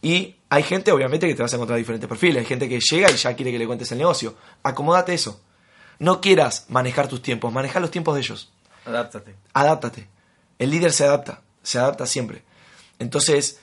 [0.00, 2.38] Y hay gente, obviamente, que te vas a encontrar diferentes perfiles.
[2.38, 4.36] Hay gente que llega y ya quiere que le cuentes el negocio.
[4.62, 5.40] Acomódate eso.
[5.98, 8.52] No quieras manejar tus tiempos, maneja los tiempos de ellos.
[8.88, 9.34] Adáptate.
[9.52, 10.08] Adáptate.
[10.58, 12.42] El líder se adapta, se adapta siempre.
[12.98, 13.60] Entonces,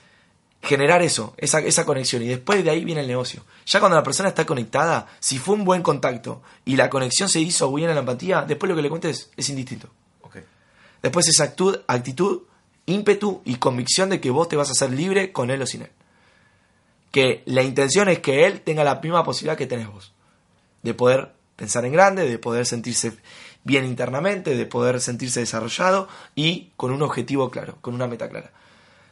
[0.62, 3.44] generar eso, esa, esa conexión, y después de ahí viene el negocio.
[3.66, 7.40] Ya cuando la persona está conectada, si fue un buen contacto y la conexión se
[7.40, 9.88] hizo bien en la empatía, después lo que le cuentes es indistinto.
[10.22, 10.42] Okay.
[11.02, 12.42] Después esa actitud, actitud,
[12.86, 15.82] ímpetu y convicción de que vos te vas a hacer libre con él o sin
[15.82, 15.90] él
[17.16, 20.12] que la intención es que él tenga la misma posibilidad que tenés vos.
[20.82, 23.16] De poder pensar en grande, de poder sentirse
[23.66, 28.52] bien internamente, de poder sentirse desarrollado y con un objetivo claro, con una meta clara.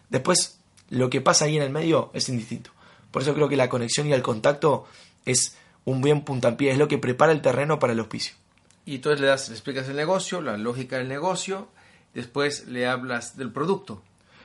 [0.09, 0.59] Después,
[0.91, 2.71] lo que pasa ahí en el medio es indistinto.
[3.11, 4.87] Por eso creo que la conexión y el contacto
[5.25, 8.35] es un buen puntapié, es lo que prepara el terreno para el auspicio.
[8.87, 11.69] Y entonces le, das, le explicas el negocio, la lógica del negocio,
[12.15, 14.03] después le hablas del producto.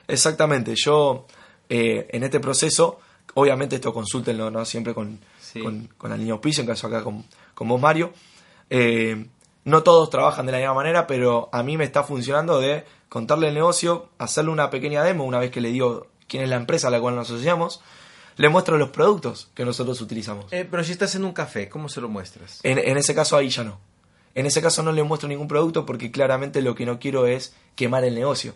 [0.08, 1.26] Exactamente, yo
[1.68, 3.00] eh, en este proceso
[3.34, 4.64] Obviamente esto consúltenlo, ¿no?
[4.64, 5.18] Siempre con,
[5.96, 8.12] con, la línea auspicio, en caso acá con, con vos, Mario.
[8.68, 9.26] Eh,
[9.64, 13.48] no todos trabajan de la misma manera, pero a mí me está funcionando de contarle
[13.48, 16.88] el negocio, hacerle una pequeña demo una vez que le digo quién es la empresa
[16.88, 17.80] a la cual nos asociamos,
[18.36, 20.46] le muestro los productos que nosotros utilizamos.
[20.52, 22.60] Eh, pero si estás en un café, ¿cómo se lo muestras?
[22.62, 23.78] En, en, ese caso ahí ya no.
[24.34, 27.54] En ese caso no le muestro ningún producto porque claramente lo que no quiero es
[27.74, 28.54] quemar el negocio.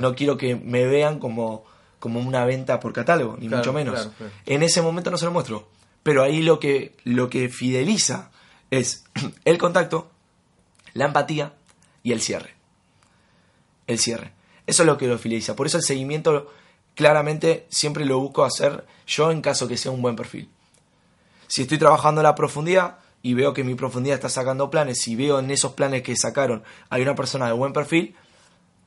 [0.00, 1.64] No quiero que me vean como
[1.98, 4.10] como una venta por catálogo, ni mucho menos.
[4.44, 5.68] En ese momento no se lo muestro.
[6.02, 8.30] Pero ahí lo que, lo que fideliza
[8.70, 9.04] es
[9.44, 10.08] el contacto,
[10.96, 11.54] la empatía
[12.02, 12.54] y el cierre.
[13.86, 14.32] El cierre.
[14.66, 15.54] Eso es lo que lo fideliza.
[15.54, 16.52] Por eso el seguimiento
[16.94, 20.48] claramente siempre lo busco hacer yo en caso que sea un buen perfil.
[21.46, 25.38] Si estoy trabajando la profundidad y veo que mi profundidad está sacando planes y veo
[25.38, 28.16] en esos planes que sacaron hay una persona de buen perfil,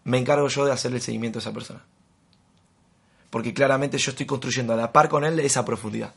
[0.04, 1.82] me encargo yo de hacer el seguimiento a esa persona
[3.30, 6.16] porque claramente yo estoy construyendo a la par con él esa profundidad.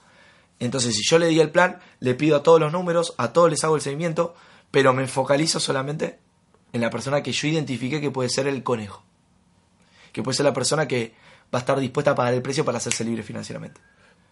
[0.59, 3.51] Entonces, si yo le di el plan, le pido a todos los números, a todos
[3.51, 4.35] les hago el seguimiento,
[4.73, 6.19] pero me focalizo solamente
[6.73, 9.05] en la persona que yo identifique que puede ser el conejo,
[10.13, 11.15] que puede ser la persona que
[11.55, 13.81] va a estar dispuesta a pagar el precio para hacerse libre financieramente.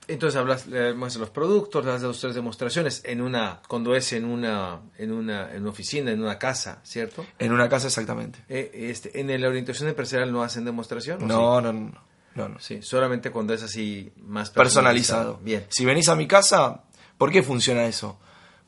[0.08, 4.80] Entonces hablas, muestras los productos, das dos tres demostraciones en una, cuando es en una,
[4.98, 7.24] en una, en una oficina, en una casa, ¿cierto?
[7.38, 8.40] En una casa exactamente.
[8.48, 11.24] Eh, este, en la orientación empresarial no hacen demostración.
[11.28, 12.10] No, no, no.
[12.34, 12.58] No, no.
[12.60, 15.38] Sí, solamente cuando es así más personalizado.
[15.42, 15.66] Bien.
[15.68, 16.84] Si venís a mi casa,
[17.18, 18.18] ¿por qué funciona eso?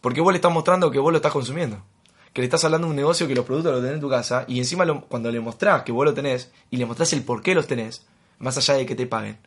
[0.03, 1.83] Porque vos le estás mostrando que vos lo estás consumiendo.
[2.35, 4.45] Que le estás hablando de un negocio que los productos los tenés en tu casa
[4.49, 7.55] y encima cuando le mostrás que vos lo tenés y le mostrás el por qué
[7.55, 8.05] los tenés,
[8.38, 9.38] más allá de que te paguen.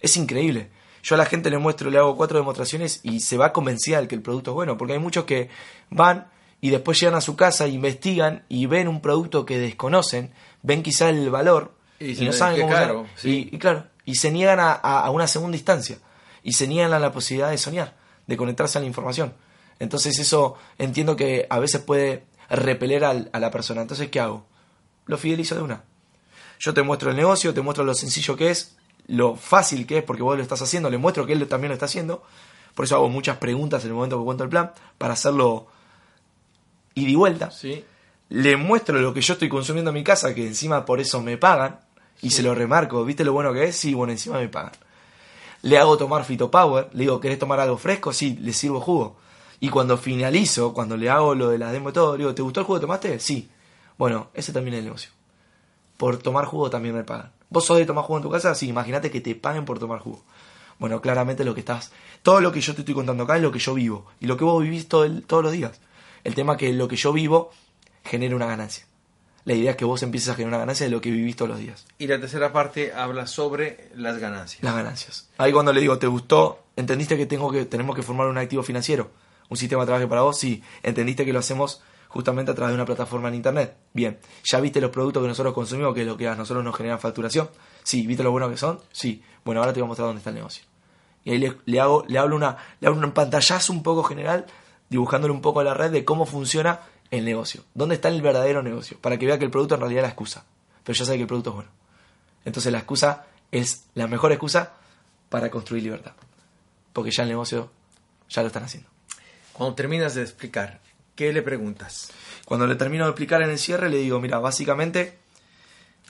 [0.00, 0.68] Es increíble.
[1.02, 4.08] Yo a la gente le muestro, le hago cuatro demostraciones y se va convencida de
[4.08, 4.76] que el producto es bueno.
[4.76, 5.48] Porque hay muchos que
[5.90, 6.28] van
[6.60, 11.08] y después llegan a su casa, investigan y ven un producto que desconocen, ven quizá
[11.08, 15.98] el valor y, no saben cómo y, claro, y se niegan a, una segunda instancia.
[16.42, 17.94] Y se niegan a la posibilidad de soñar,
[18.26, 19.34] de conectarse a la información.
[19.78, 23.82] Entonces eso entiendo que a veces puede repeler a la persona.
[23.82, 24.44] Entonces, ¿qué hago?
[25.06, 25.84] Lo fidelizo de una.
[26.58, 30.04] Yo te muestro el negocio, te muestro lo sencillo que es, lo fácil que es
[30.04, 32.22] porque vos lo estás haciendo, le muestro que él también lo está haciendo.
[32.74, 35.68] Por eso hago muchas preguntas en el momento que cuento el plan, para hacerlo
[36.94, 37.50] ida y vuelta.
[37.50, 37.84] Sí.
[38.28, 41.36] Le muestro lo que yo estoy consumiendo en mi casa, que encima por eso me
[41.38, 41.80] pagan
[42.20, 43.04] y se lo remarco.
[43.04, 43.76] ¿Viste lo bueno que es?
[43.76, 44.72] Sí, bueno, encima me pagan.
[45.62, 48.12] Le hago tomar Fito Power, le digo, ¿querés tomar algo fresco?
[48.12, 49.16] Sí, le sirvo jugo.
[49.60, 52.60] Y cuando finalizo, cuando le hago lo de la demo y todo, digo, ¿te gustó
[52.60, 53.18] el jugo que tomaste?
[53.18, 53.48] Sí.
[53.96, 55.10] Bueno, ese también es el negocio.
[55.96, 57.32] Por tomar jugo también me pagan.
[57.50, 58.54] ¿Vos sos de tomar jugo en tu casa?
[58.54, 60.22] Sí, imagínate que te paguen por tomar jugo.
[60.78, 61.90] Bueno, claramente lo que estás...
[62.22, 64.06] Todo lo que yo te estoy contando acá es lo que yo vivo.
[64.20, 65.80] Y lo que vos vivís todo todos los días.
[66.22, 67.50] El tema es que lo que yo vivo
[68.04, 68.84] genera una ganancia.
[69.44, 71.48] La idea es que vos empieces a generar una ganancia de lo que vivís todos
[71.48, 71.86] los días.
[71.98, 74.62] Y la tercera parte habla sobre las ganancias.
[74.62, 75.28] Las ganancias.
[75.38, 76.64] Ahí cuando le digo, ¿te gustó?
[76.76, 79.10] ¿Entendiste que, tengo que tenemos que formar un activo financiero?
[79.48, 80.38] ¿Un sistema de trabajo para vos?
[80.38, 80.62] Sí.
[80.82, 83.76] ¿Entendiste que lo hacemos justamente a través de una plataforma en Internet?
[83.92, 84.18] Bien.
[84.44, 87.48] ¿Ya viste los productos que nosotros consumimos, que lo que a nosotros nos genera facturación?
[87.82, 88.06] Sí.
[88.06, 88.80] ¿Viste lo bueno que son?
[88.92, 89.22] Sí.
[89.44, 90.64] Bueno, ahora te voy a mostrar dónde está el negocio.
[91.24, 94.46] Y ahí le, hago, le, hablo una, le hablo un pantallazo un poco general,
[94.88, 96.80] dibujándole un poco a la red de cómo funciona
[97.10, 97.64] el negocio.
[97.74, 98.98] ¿Dónde está el verdadero negocio?
[99.00, 100.44] Para que vea que el producto en realidad es la excusa.
[100.84, 101.70] Pero ya sabe que el producto es bueno.
[102.44, 104.74] Entonces la excusa es la mejor excusa
[105.28, 106.12] para construir libertad.
[106.92, 107.70] Porque ya el negocio
[108.28, 108.88] ya lo están haciendo.
[109.58, 110.80] Cuando terminas de explicar,
[111.16, 112.12] ¿qué le preguntas?
[112.44, 115.18] Cuando le termino de explicar en el cierre, le digo, mira, básicamente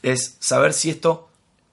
[0.02, 1.30] es saber si esto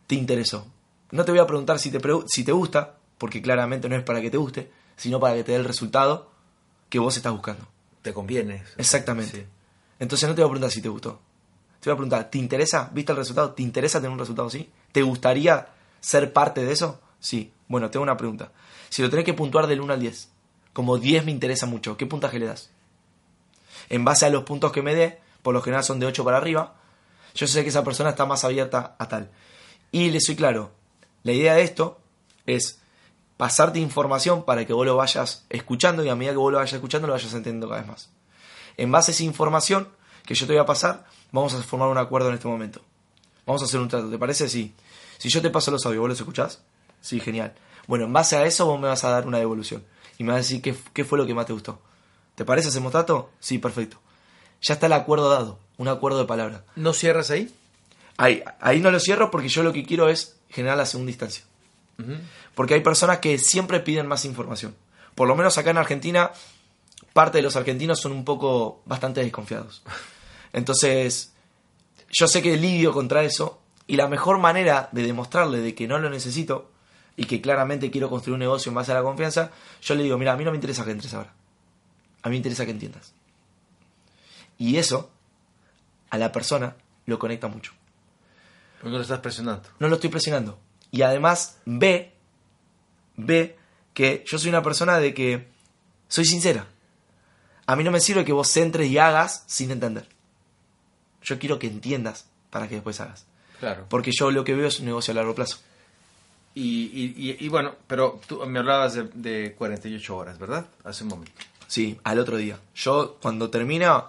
[0.08, 0.66] te interesó.
[1.12, 4.22] No te voy a preguntar si te, si te gusta, porque claramente no es para
[4.22, 6.32] que te guste, sino para que te dé el resultado
[6.88, 7.68] que vos estás buscando.
[8.02, 8.64] Te conviene.
[8.78, 9.46] Exactamente.
[10.00, 11.20] Entonces no te voy a preguntar si te gustó.
[11.82, 12.90] Te voy a preguntar, ¿te interesa?
[12.94, 13.52] ¿Viste el resultado?
[13.52, 14.70] ¿Te interesa tener un resultado así?
[14.94, 15.68] ¿Te gustaría
[16.00, 17.02] ser parte de eso?
[17.20, 17.52] Sí.
[17.68, 18.54] Bueno, tengo una pregunta.
[18.88, 20.35] Si lo tenés que puntuar del 1 al 10,
[20.76, 22.70] como 10 me interesa mucho, ¿qué puntaje le das?
[23.88, 26.36] En base a los puntos que me dé, por lo general son de 8 para
[26.36, 26.76] arriba,
[27.34, 29.32] yo sé que esa persona está más abierta a tal.
[29.94, 30.72] Y le soy claro,
[31.24, 32.02] la idea de esto
[32.46, 32.80] es
[33.38, 36.74] pasarte información para que vos lo vayas escuchando y a medida que vos lo vayas
[36.74, 38.10] escuchando lo vayas entendiendo cada vez más.
[38.76, 39.88] En base a esa información
[40.26, 42.82] que yo te voy a pasar, vamos a formar un acuerdo en este momento.
[43.46, 44.50] Vamos a hacer un trato, ¿te parece?
[44.50, 44.74] Sí.
[45.20, 46.64] Si yo te paso los audios, ¿vos los escuchás?
[47.00, 47.54] Sí, genial.
[47.88, 49.86] Bueno, en base a eso vos me vas a dar una devolución
[50.18, 51.80] y me vas a decir qué, qué fue lo que más te gustó.
[52.36, 52.68] ¿Te parece?
[52.68, 53.30] ¿Hacemos trato?
[53.40, 53.98] Sí, perfecto.
[54.62, 56.64] Ya está el acuerdo dado, un acuerdo de palabra.
[56.76, 57.54] ¿No cierras ahí?
[58.18, 61.44] Ahí, ahí no lo cierro porque yo lo que quiero es generar la segunda instancia.
[62.56, 64.76] Porque hay personas que siempre piden más información.
[65.16, 66.32] Por lo menos acá en Argentina,
[67.14, 69.84] parte de los argentinos son un poco bastante desconfiados.
[70.54, 71.34] Entonces,
[72.12, 76.00] yo sé que lidio contra eso y la mejor manera de demostrarle de que no
[76.00, 76.72] lo necesito
[77.18, 79.52] y que claramente quiero construir un negocio en base a la confianza,
[79.82, 81.34] yo le digo, mira, a mí no me interesa que entres ahora.
[82.22, 83.14] A mí me interesa que entiendas.
[84.58, 85.12] Y eso,
[86.10, 86.76] a la persona,
[87.06, 87.74] lo conecta mucho.
[88.84, 89.70] no lo estás presionando.
[89.80, 90.60] No lo estoy presionando
[90.96, 92.14] y además ve,
[93.18, 93.58] ve
[93.94, 95.50] que yo soy una persona de que
[96.08, 96.68] soy sincera.
[97.66, 100.08] A mí no me sirve que vos entres y hagas sin entender.
[101.22, 103.26] Yo quiero que entiendas para que después hagas.
[103.60, 103.88] Claro.
[103.90, 105.58] Porque yo lo que veo es un negocio a largo plazo.
[106.58, 110.66] Y, bueno, pero tú me hablabas de, de, 48 horas, ¿verdad?
[110.86, 111.34] Hace un momento.
[111.68, 112.58] Sí, al otro día.
[112.74, 114.06] Yo cuando termina,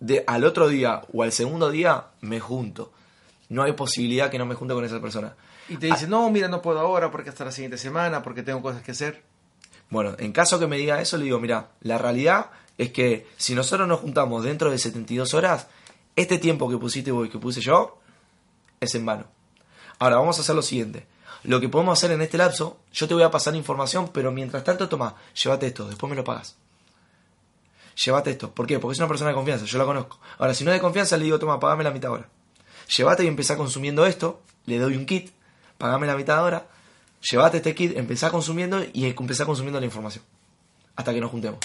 [0.00, 2.92] de, al otro día o al segundo día, me junto.
[3.50, 5.34] No hay posibilidad que no me junte con esa persona.
[5.68, 8.62] Y te dice, no, mira, no puedo ahora porque hasta la siguiente semana, porque tengo
[8.62, 9.22] cosas que hacer.
[9.90, 13.54] Bueno, en caso que me diga eso, le digo, mira, la realidad es que si
[13.54, 15.68] nosotros nos juntamos dentro de 72 horas,
[16.14, 17.98] este tiempo que pusiste vos y que puse yo
[18.80, 19.24] es en vano.
[19.98, 21.06] Ahora, vamos a hacer lo siguiente.
[21.46, 24.64] Lo que podemos hacer en este lapso, yo te voy a pasar información, pero mientras
[24.64, 26.56] tanto, toma, llévate esto, después me lo pagas.
[28.04, 28.50] Llévate esto.
[28.50, 28.80] ¿Por qué?
[28.80, 30.18] Porque es una persona de confianza, yo la conozco.
[30.38, 32.28] Ahora, si no es de confianza, le digo, toma, pagame la mitad ahora.
[32.96, 35.30] Llévate y empezá consumiendo esto, le doy un kit,
[35.78, 36.66] pagame la mitad ahora,
[37.30, 40.24] llévate este kit, empezá consumiendo y empezá consumiendo la información.
[40.96, 41.60] Hasta que nos juntemos.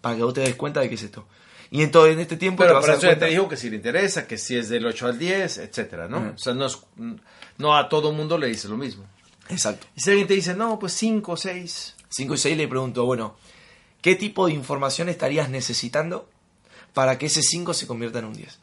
[0.00, 1.26] Para que vos te des cuenta de qué es esto.
[1.70, 3.76] Y en, todo, en este tiempo Pero te vas a te dijo que si le
[3.76, 6.32] interesa, que si es del 8 al 10, etcétera, ¿no?
[6.34, 6.66] O sea, no,
[7.58, 9.04] no a todo mundo le dice lo mismo.
[9.48, 9.86] Exacto.
[9.96, 11.96] Y si alguien te dice, no, pues 5 o 6.
[12.08, 13.36] 5 y 6 le pregunto, bueno,
[14.00, 16.28] ¿qué tipo de información estarías necesitando
[16.94, 18.58] para que ese 5 se convierta en un 10?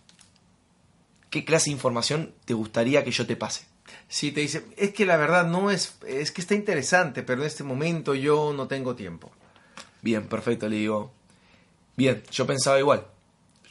[1.29, 3.65] ¿Qué clase de información te gustaría que yo te pase?
[4.07, 7.47] Si te dice, es que la verdad no es, es que está interesante, pero en
[7.47, 9.31] este momento yo no tengo tiempo.
[10.01, 11.11] Bien, perfecto, le digo.
[11.95, 13.07] Bien, yo pensaba igual.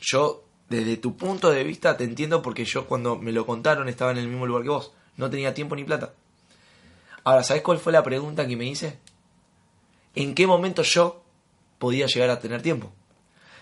[0.00, 4.10] Yo, desde tu punto de vista, te entiendo porque yo cuando me lo contaron estaba
[4.10, 4.92] en el mismo lugar que vos.
[5.16, 6.14] No tenía tiempo ni plata.
[7.24, 8.98] Ahora, ¿sabes cuál fue la pregunta que me hice?
[10.14, 11.22] ¿En qué momento yo
[11.78, 12.92] podía llegar a tener tiempo?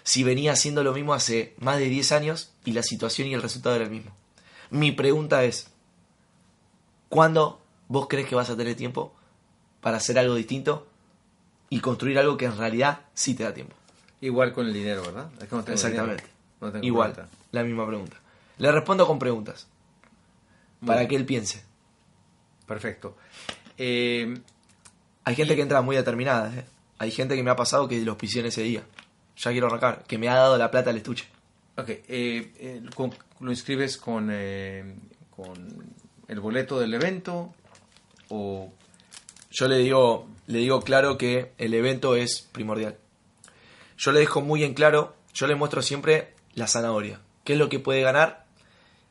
[0.02, 3.42] Si venía haciendo lo mismo hace más de 10 años y la situación y el
[3.42, 4.10] resultado era el mismo.
[4.70, 5.72] Mi pregunta es,
[7.12, 9.12] ¿Cuándo vos crees que vas a tener tiempo
[9.82, 10.86] para hacer algo distinto
[11.68, 13.74] y construir algo que en realidad sí te da tiempo?
[14.22, 15.30] Igual con el dinero, ¿verdad?
[15.74, 16.24] Exactamente.
[16.80, 18.16] Igual, la misma pregunta.
[18.56, 19.66] Le respondo con preguntas.
[20.86, 21.62] para que él piense.
[22.72, 23.16] Perfecto.
[23.76, 24.34] Eh,
[25.24, 26.64] Hay gente que entra muy determinada, ¿eh?
[26.98, 28.82] hay gente que me ha pasado que los pisé en ese día.
[29.36, 31.26] Ya quiero arrancar, que me ha dado la plata al estuche.
[31.76, 32.82] Ok, eh, eh,
[33.40, 34.96] ¿lo inscribes con, eh,
[35.30, 35.94] con
[36.28, 37.54] el boleto del evento
[38.28, 38.72] o...?
[39.50, 42.96] Yo le digo, le digo claro que el evento es primordial.
[43.98, 47.20] Yo le dejo muy en claro, yo le muestro siempre la zanahoria.
[47.44, 48.46] ¿Qué es lo que puede ganar?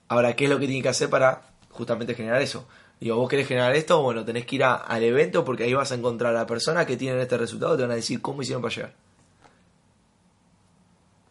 [0.07, 2.67] Ahora, ¿qué es lo que tiene que hacer para justamente generar eso?
[3.01, 5.95] Digo, vos querés generar esto, bueno, tenés que ir al evento porque ahí vas a
[5.95, 8.75] encontrar a la persona que tiene este resultado, te van a decir cómo hicieron para
[8.75, 8.93] llegar.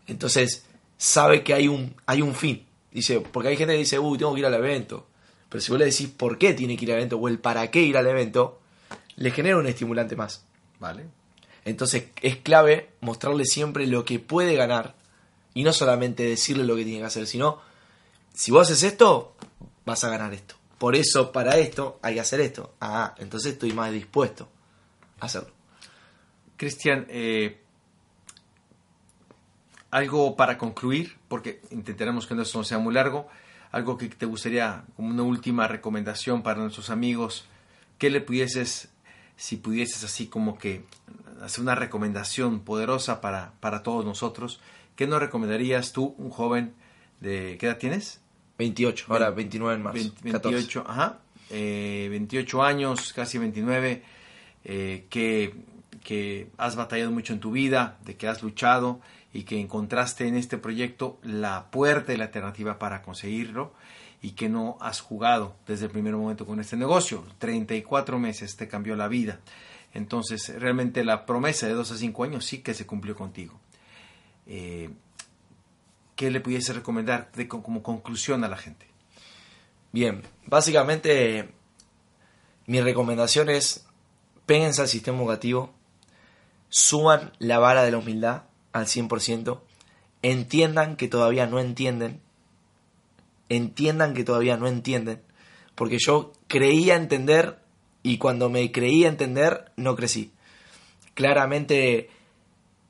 [0.09, 0.67] Entonces,
[0.99, 2.67] sabe que hay un, hay un fin.
[2.91, 5.07] Dice, porque hay gente que dice, uy, tengo que ir al evento.
[5.49, 7.71] Pero si vos le decís por qué tiene que ir al evento o el para
[7.71, 8.59] qué ir al evento,
[9.15, 10.45] le genera un estimulante más.
[10.81, 11.05] Vale.
[11.65, 14.97] Entonces es clave mostrarle siempre lo que puede ganar
[15.55, 17.61] y no solamente decirle lo que tiene que hacer, sino
[18.35, 19.37] si vos haces esto,
[19.85, 20.57] vas a ganar esto.
[20.81, 22.73] Por eso, para esto, hay que hacer esto.
[22.81, 24.49] Ah, entonces estoy más dispuesto
[25.21, 25.51] a hacerlo.
[26.57, 27.61] Cristian, eh,
[29.91, 33.29] algo para concluir, porque intentaremos que esto no sea muy largo,
[33.73, 37.45] algo que te gustaría, como una última recomendación para nuestros amigos,
[37.99, 38.89] ¿qué le pudieses,
[39.37, 40.87] si pudieses así como que
[41.43, 44.63] hacer una recomendación poderosa para, para todos nosotros,
[44.97, 46.73] ¿qué nos recomendarías tú, un joven
[47.21, 48.23] de, ¿qué edad tienes?
[48.61, 50.13] 28, ahora 29 en marzo.
[50.23, 54.03] 28, ajá, eh, 28 años, casi 29,
[54.65, 55.55] eh, que,
[56.05, 59.01] que has batallado mucho en tu vida, de que has luchado
[59.33, 63.73] y que encontraste en este proyecto la puerta y la alternativa para conseguirlo
[64.21, 67.25] y que no has jugado desde el primer momento con este negocio.
[67.39, 69.41] 34 meses te cambió la vida.
[69.95, 73.59] Entonces, realmente la promesa de 2 a 5 años sí que se cumplió contigo.
[74.47, 74.91] Eh,
[76.21, 78.85] ¿Qué le pudiese recomendar como conclusión a la gente?
[79.91, 81.49] Bien, básicamente
[82.67, 83.87] mi recomendación es
[84.45, 85.73] péguense al sistema educativo,
[86.69, 88.43] suban la vara de la humildad
[88.75, 89.61] al 100%,
[90.21, 92.21] entiendan que todavía no entienden,
[93.49, 95.23] entiendan que todavía no entienden,
[95.75, 97.63] porque yo creía entender
[98.03, 100.33] y cuando me creía entender no crecí.
[101.15, 102.11] Claramente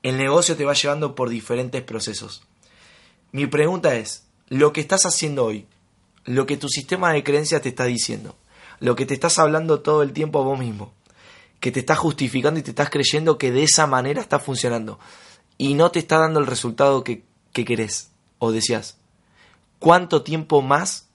[0.03, 2.45] el negocio te va llevando por diferentes procesos.
[3.31, 5.65] Mi pregunta es, lo que estás haciendo hoy,
[6.25, 8.35] lo que tu sistema de creencias te está diciendo,
[8.79, 10.91] lo que te estás hablando todo el tiempo a vos mismo,
[11.61, 14.99] que te estás justificando y te estás creyendo que de esa manera está funcionando,
[15.57, 17.23] y no te está dando el resultado que,
[17.53, 18.97] querés o deseas,
[19.79, 21.07] ¿cuánto tiempo más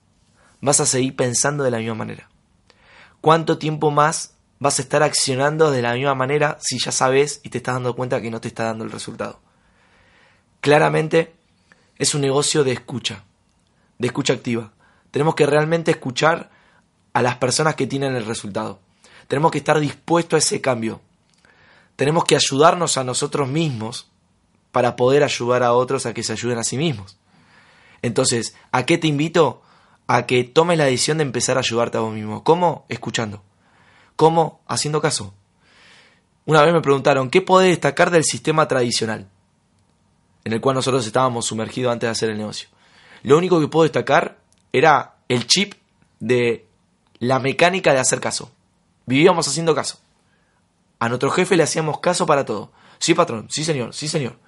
[0.63, 2.31] vas a seguir pensando de la misma manera?
[3.21, 7.51] ¿Cuánto tiempo más vas a estar accionando de la misma manera si ya sabes y
[7.51, 9.41] te estás dando cuenta que no te está dando el resultado?
[10.61, 11.36] Claramente
[11.99, 13.25] es un negocio de escucha,
[13.99, 14.73] de escucha activa.
[15.11, 16.51] Tenemos que realmente escuchar
[17.13, 18.81] a las personas que tienen el resultado.
[19.29, 21.01] Tenemos que estar dispuestos a ese cambio.
[21.97, 24.09] Tenemos que ayudarnos a nosotros mismos
[24.71, 27.17] para poder ayudar a otros a que se ayuden a sí mismos.
[28.03, 29.63] Entonces, ¿a qué te invito?
[30.07, 32.45] A que tomes la decisión de empezar a ayudarte a vos mismo.
[32.45, 32.85] ¿Cómo?
[32.89, 33.43] Escuchando.
[34.15, 34.61] ¿Cómo?
[34.69, 35.33] Haciendo caso.
[36.45, 39.29] Una vez me preguntaron, ¿qué podés destacar del sistema tradicional?
[40.47, 42.69] En el cual nosotros estábamos sumergidos antes de hacer el negocio.
[43.25, 44.39] Lo único que puedo destacar
[44.73, 45.75] era el chip
[46.21, 46.65] de
[47.19, 48.53] la mecánica de hacer caso.
[49.07, 49.99] Vivíamos haciendo caso.
[51.01, 52.71] A nuestro jefe le hacíamos caso para todo.
[53.01, 54.39] Sí, patrón, sí, señor, sí, señor.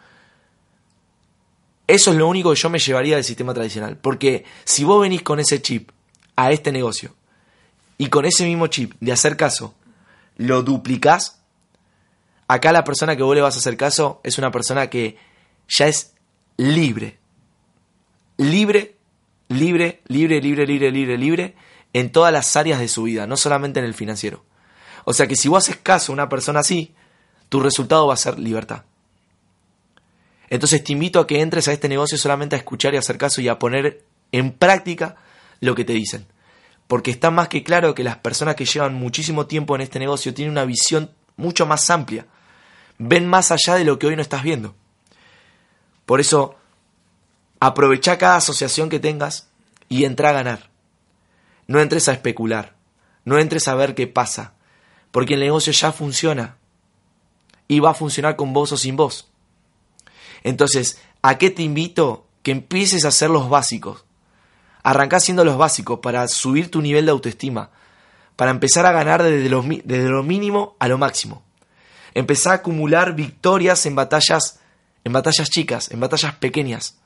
[1.88, 3.96] Eso es lo único que yo me llevaría del sistema tradicional.
[3.96, 5.90] Porque si vos venís con ese chip
[6.36, 7.12] a este negocio
[7.96, 9.74] y con ese mismo chip de hacer caso,
[10.36, 11.40] lo duplicás,
[12.46, 15.26] acá la persona que vos le vas a hacer caso es una persona que
[15.68, 16.14] ya es
[16.56, 17.18] libre.
[18.36, 18.96] Libre,
[19.48, 21.54] libre, libre, libre, libre, libre, libre
[21.92, 24.44] en todas las áreas de su vida, no solamente en el financiero.
[25.04, 26.94] O sea que si vos haces caso a una persona así,
[27.48, 28.84] tu resultado va a ser libertad.
[30.50, 33.40] Entonces te invito a que entres a este negocio solamente a escuchar y hacer caso
[33.40, 35.16] y a poner en práctica
[35.60, 36.26] lo que te dicen.
[36.86, 40.32] Porque está más que claro que las personas que llevan muchísimo tiempo en este negocio
[40.32, 42.26] tienen una visión mucho más amplia.
[42.98, 44.74] Ven más allá de lo que hoy no estás viendo.
[46.09, 46.56] Por eso,
[47.61, 49.48] aprovecha cada asociación que tengas
[49.90, 50.70] y entra a ganar.
[51.66, 52.76] No entres a especular.
[53.26, 54.54] No entres a ver qué pasa.
[55.11, 56.56] Porque el negocio ya funciona.
[57.68, 59.28] Y va a funcionar con vos o sin vos.
[60.44, 62.26] Entonces, ¿a qué te invito?
[62.42, 64.06] Que empieces a hacer los básicos.
[64.82, 67.68] Arrancá haciendo los básicos para subir tu nivel de autoestima,
[68.34, 71.42] para empezar a ganar desde lo, desde lo mínimo a lo máximo.
[72.14, 74.57] Empezar a acumular victorias en batallas,
[75.09, 76.98] en batallas chicas, en batallas pequeñas,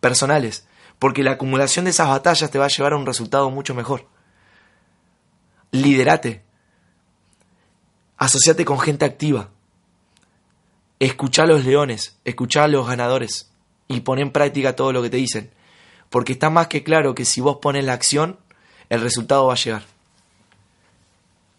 [0.00, 0.66] personales,
[0.98, 4.06] porque la acumulación de esas batallas te va a llevar a un resultado mucho mejor.
[5.70, 6.44] Liderate.
[8.18, 9.48] Asociate con gente activa.
[10.98, 13.50] Escuchá a los leones, escuchá a los ganadores
[13.88, 15.50] y pon en práctica todo lo que te dicen.
[16.10, 18.38] Porque está más que claro que si vos pones la acción,
[18.90, 19.84] el resultado va a llegar.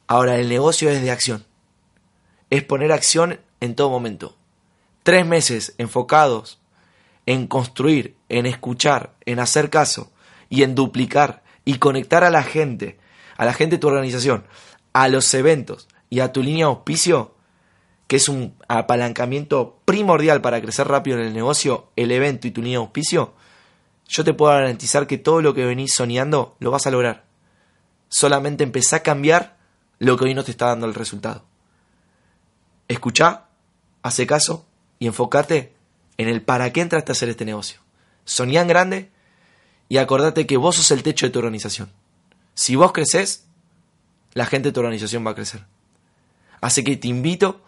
[0.05, 1.43] Ahora, el negocio es de acción.
[2.51, 4.37] Es poner acción en todo momento.
[5.07, 6.59] Tres meses enfocados
[7.25, 10.11] en construir, en escuchar, en hacer caso
[10.49, 12.99] y en duplicar y conectar a la gente,
[13.37, 14.43] a la gente de tu organización,
[14.91, 17.35] a los eventos y a tu línea de auspicio,
[18.07, 22.61] que es un apalancamiento primordial para crecer rápido en el negocio, el evento y tu
[22.61, 23.33] línea de auspicio,
[24.09, 27.23] yo te puedo garantizar que todo lo que venís soñando lo vas a lograr.
[28.09, 29.55] Solamente empezá a cambiar
[29.99, 31.45] lo que hoy no te está dando el resultado.
[32.89, 33.45] Escuchá,
[34.03, 34.66] hace caso
[34.99, 35.73] y enfócate
[36.17, 37.79] en el para qué entraste a hacer este negocio.
[38.25, 39.09] Soñá grande
[39.89, 41.91] y acordate que vos sos el techo de tu organización.
[42.53, 43.45] Si vos creces,
[44.33, 45.65] la gente de tu organización va a crecer.
[46.61, 47.61] Así que te invito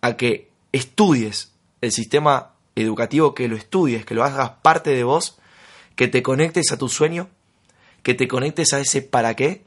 [0.00, 5.38] a que estudies el sistema educativo, que lo estudies, que lo hagas parte de vos,
[5.96, 7.28] que te conectes a tu sueño,
[8.02, 9.64] que te conectes a ese para qué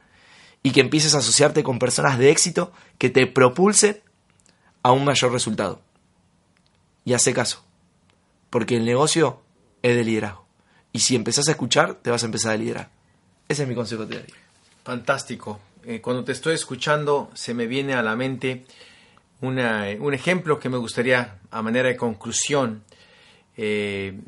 [0.62, 4.00] y que empieces a asociarte con personas de éxito que te propulsen
[4.82, 5.80] a un mayor resultado.
[7.04, 7.64] Y hace caso,
[8.50, 9.42] porque el negocio
[9.82, 10.46] es de liderazgo.
[10.92, 12.90] Y si empezás a escuchar, te vas a empezar a liderar.
[13.48, 14.34] Ese es mi consejo diario.
[14.84, 15.60] Fantástico.
[15.84, 18.64] Eh, cuando te estoy escuchando, se me viene a la mente
[19.40, 22.82] un ejemplo que me gustaría, a manera de conclusión,
[23.56, 24.18] eh,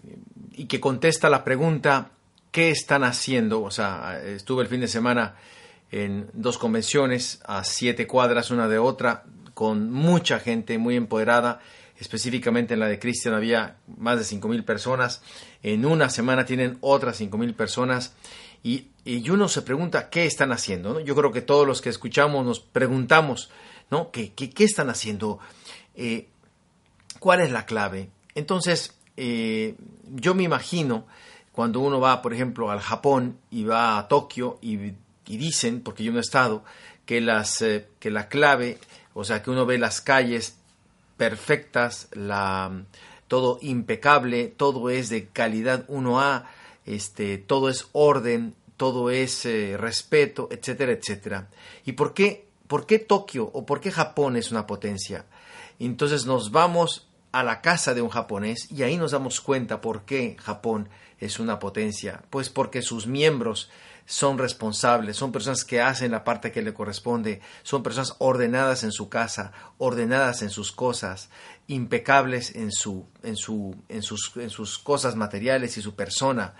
[0.52, 2.10] y que contesta la pregunta,
[2.50, 3.62] ¿qué están haciendo?
[3.62, 5.36] O sea, estuve el fin de semana
[5.90, 9.24] en dos convenciones, a siete cuadras una de otra,
[9.54, 11.60] con mucha gente muy empoderada,
[11.98, 15.22] específicamente en la de Cristian había más de 5.000 personas,
[15.62, 18.14] en una semana tienen otras 5.000 personas,
[18.62, 18.88] y,
[19.30, 20.98] uno se pregunta qué están haciendo.
[20.98, 23.48] Yo creo que todos los que escuchamos nos preguntamos,
[23.90, 24.10] ¿no?
[24.10, 25.38] ¿Qué, qué, están haciendo?
[25.94, 26.28] Eh,
[27.20, 28.10] ¿Cuál es la clave?
[28.34, 29.76] Entonces, eh,
[30.12, 31.06] yo me imagino
[31.52, 34.94] cuando uno va, por ejemplo, al Japón y va a Tokio y,
[35.24, 36.64] dicen, porque yo no he estado,
[37.04, 38.78] que, las, eh, que la clave,
[39.14, 40.58] o sea, que uno ve las calles
[41.16, 42.84] perfectas, la,
[43.28, 46.44] todo impecable, todo es de calidad 1A,
[46.84, 49.44] este, todo es orden, todo es
[49.76, 51.48] respeto, etcétera, etcétera.
[51.84, 55.26] ¿Y por qué ¿por qué Tokio o por qué Japón es una potencia?
[55.78, 60.04] Entonces nos vamos a la casa de un japonés y ahí nos damos cuenta por
[60.04, 60.88] qué Japón
[61.18, 62.22] es una potencia.
[62.30, 63.70] Pues porque sus miembros
[64.06, 68.92] son responsables, son personas que hacen la parte que le corresponde, son personas ordenadas en
[68.92, 71.28] su casa, ordenadas en sus cosas,
[71.66, 76.54] impecables en, su, en, su, en, sus, en sus cosas materiales y su persona.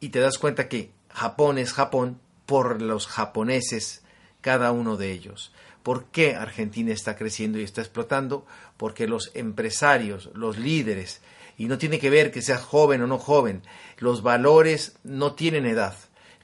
[0.00, 4.02] Y te das cuenta que Japón es Japón por los japoneses
[4.40, 5.52] cada uno de ellos.
[5.82, 8.46] ¿Por qué Argentina está creciendo y está explotando?
[8.76, 11.20] Porque los empresarios, los líderes,
[11.58, 13.62] y no tiene que ver que seas joven o no joven,
[13.98, 15.96] los valores no tienen edad,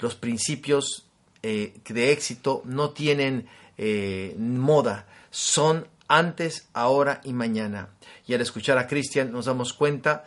[0.03, 1.07] los principios
[1.43, 3.47] eh, de éxito no tienen
[3.79, 7.89] eh, moda, son antes, ahora y mañana.
[8.27, 10.25] Y al escuchar a Cristian nos damos cuenta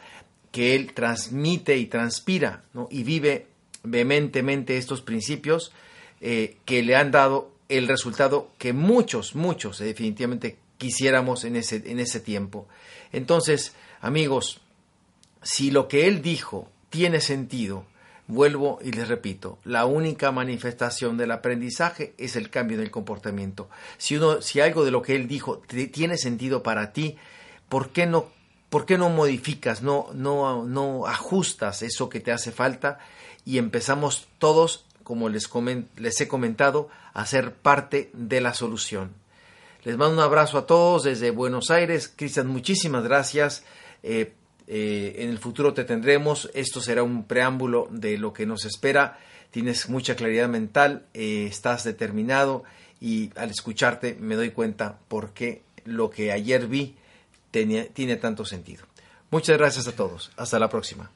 [0.51, 3.47] que él transmite y transpira y vive
[3.83, 5.73] vehementemente estos principios
[6.21, 11.99] eh, que le han dado el resultado que muchos, muchos definitivamente quisiéramos en ese, en
[11.99, 12.67] ese tiempo.
[13.11, 14.61] Entonces, amigos,
[15.43, 17.85] si lo que él dijo tiene sentido,
[18.27, 23.69] vuelvo y les repito, la única manifestación del aprendizaje es el cambio del comportamiento.
[23.97, 25.61] Si, uno, si algo de lo que él dijo
[25.91, 27.17] tiene sentido para ti,
[27.69, 28.29] ¿por qué no,
[28.69, 32.99] por qué no modificas, no, no, no ajustas eso que te hace falta
[33.45, 35.49] y empezamos todos como les,
[35.97, 39.13] les he comentado, a ser parte de la solución.
[39.83, 42.11] Les mando un abrazo a todos desde Buenos Aires.
[42.13, 43.63] Cristian, muchísimas gracias.
[44.03, 44.33] Eh,
[44.67, 46.49] eh, en el futuro te tendremos.
[46.53, 49.19] Esto será un preámbulo de lo que nos espera.
[49.51, 52.63] Tienes mucha claridad mental, eh, estás determinado
[52.99, 56.95] y al escucharte me doy cuenta por qué lo que ayer vi
[57.51, 58.85] tiene tanto sentido.
[59.31, 60.31] Muchas gracias a todos.
[60.35, 61.09] Hasta la próxima.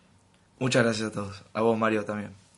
[0.60, 1.44] Muchas gracias a todos.
[1.54, 2.49] A vos, Mario, también.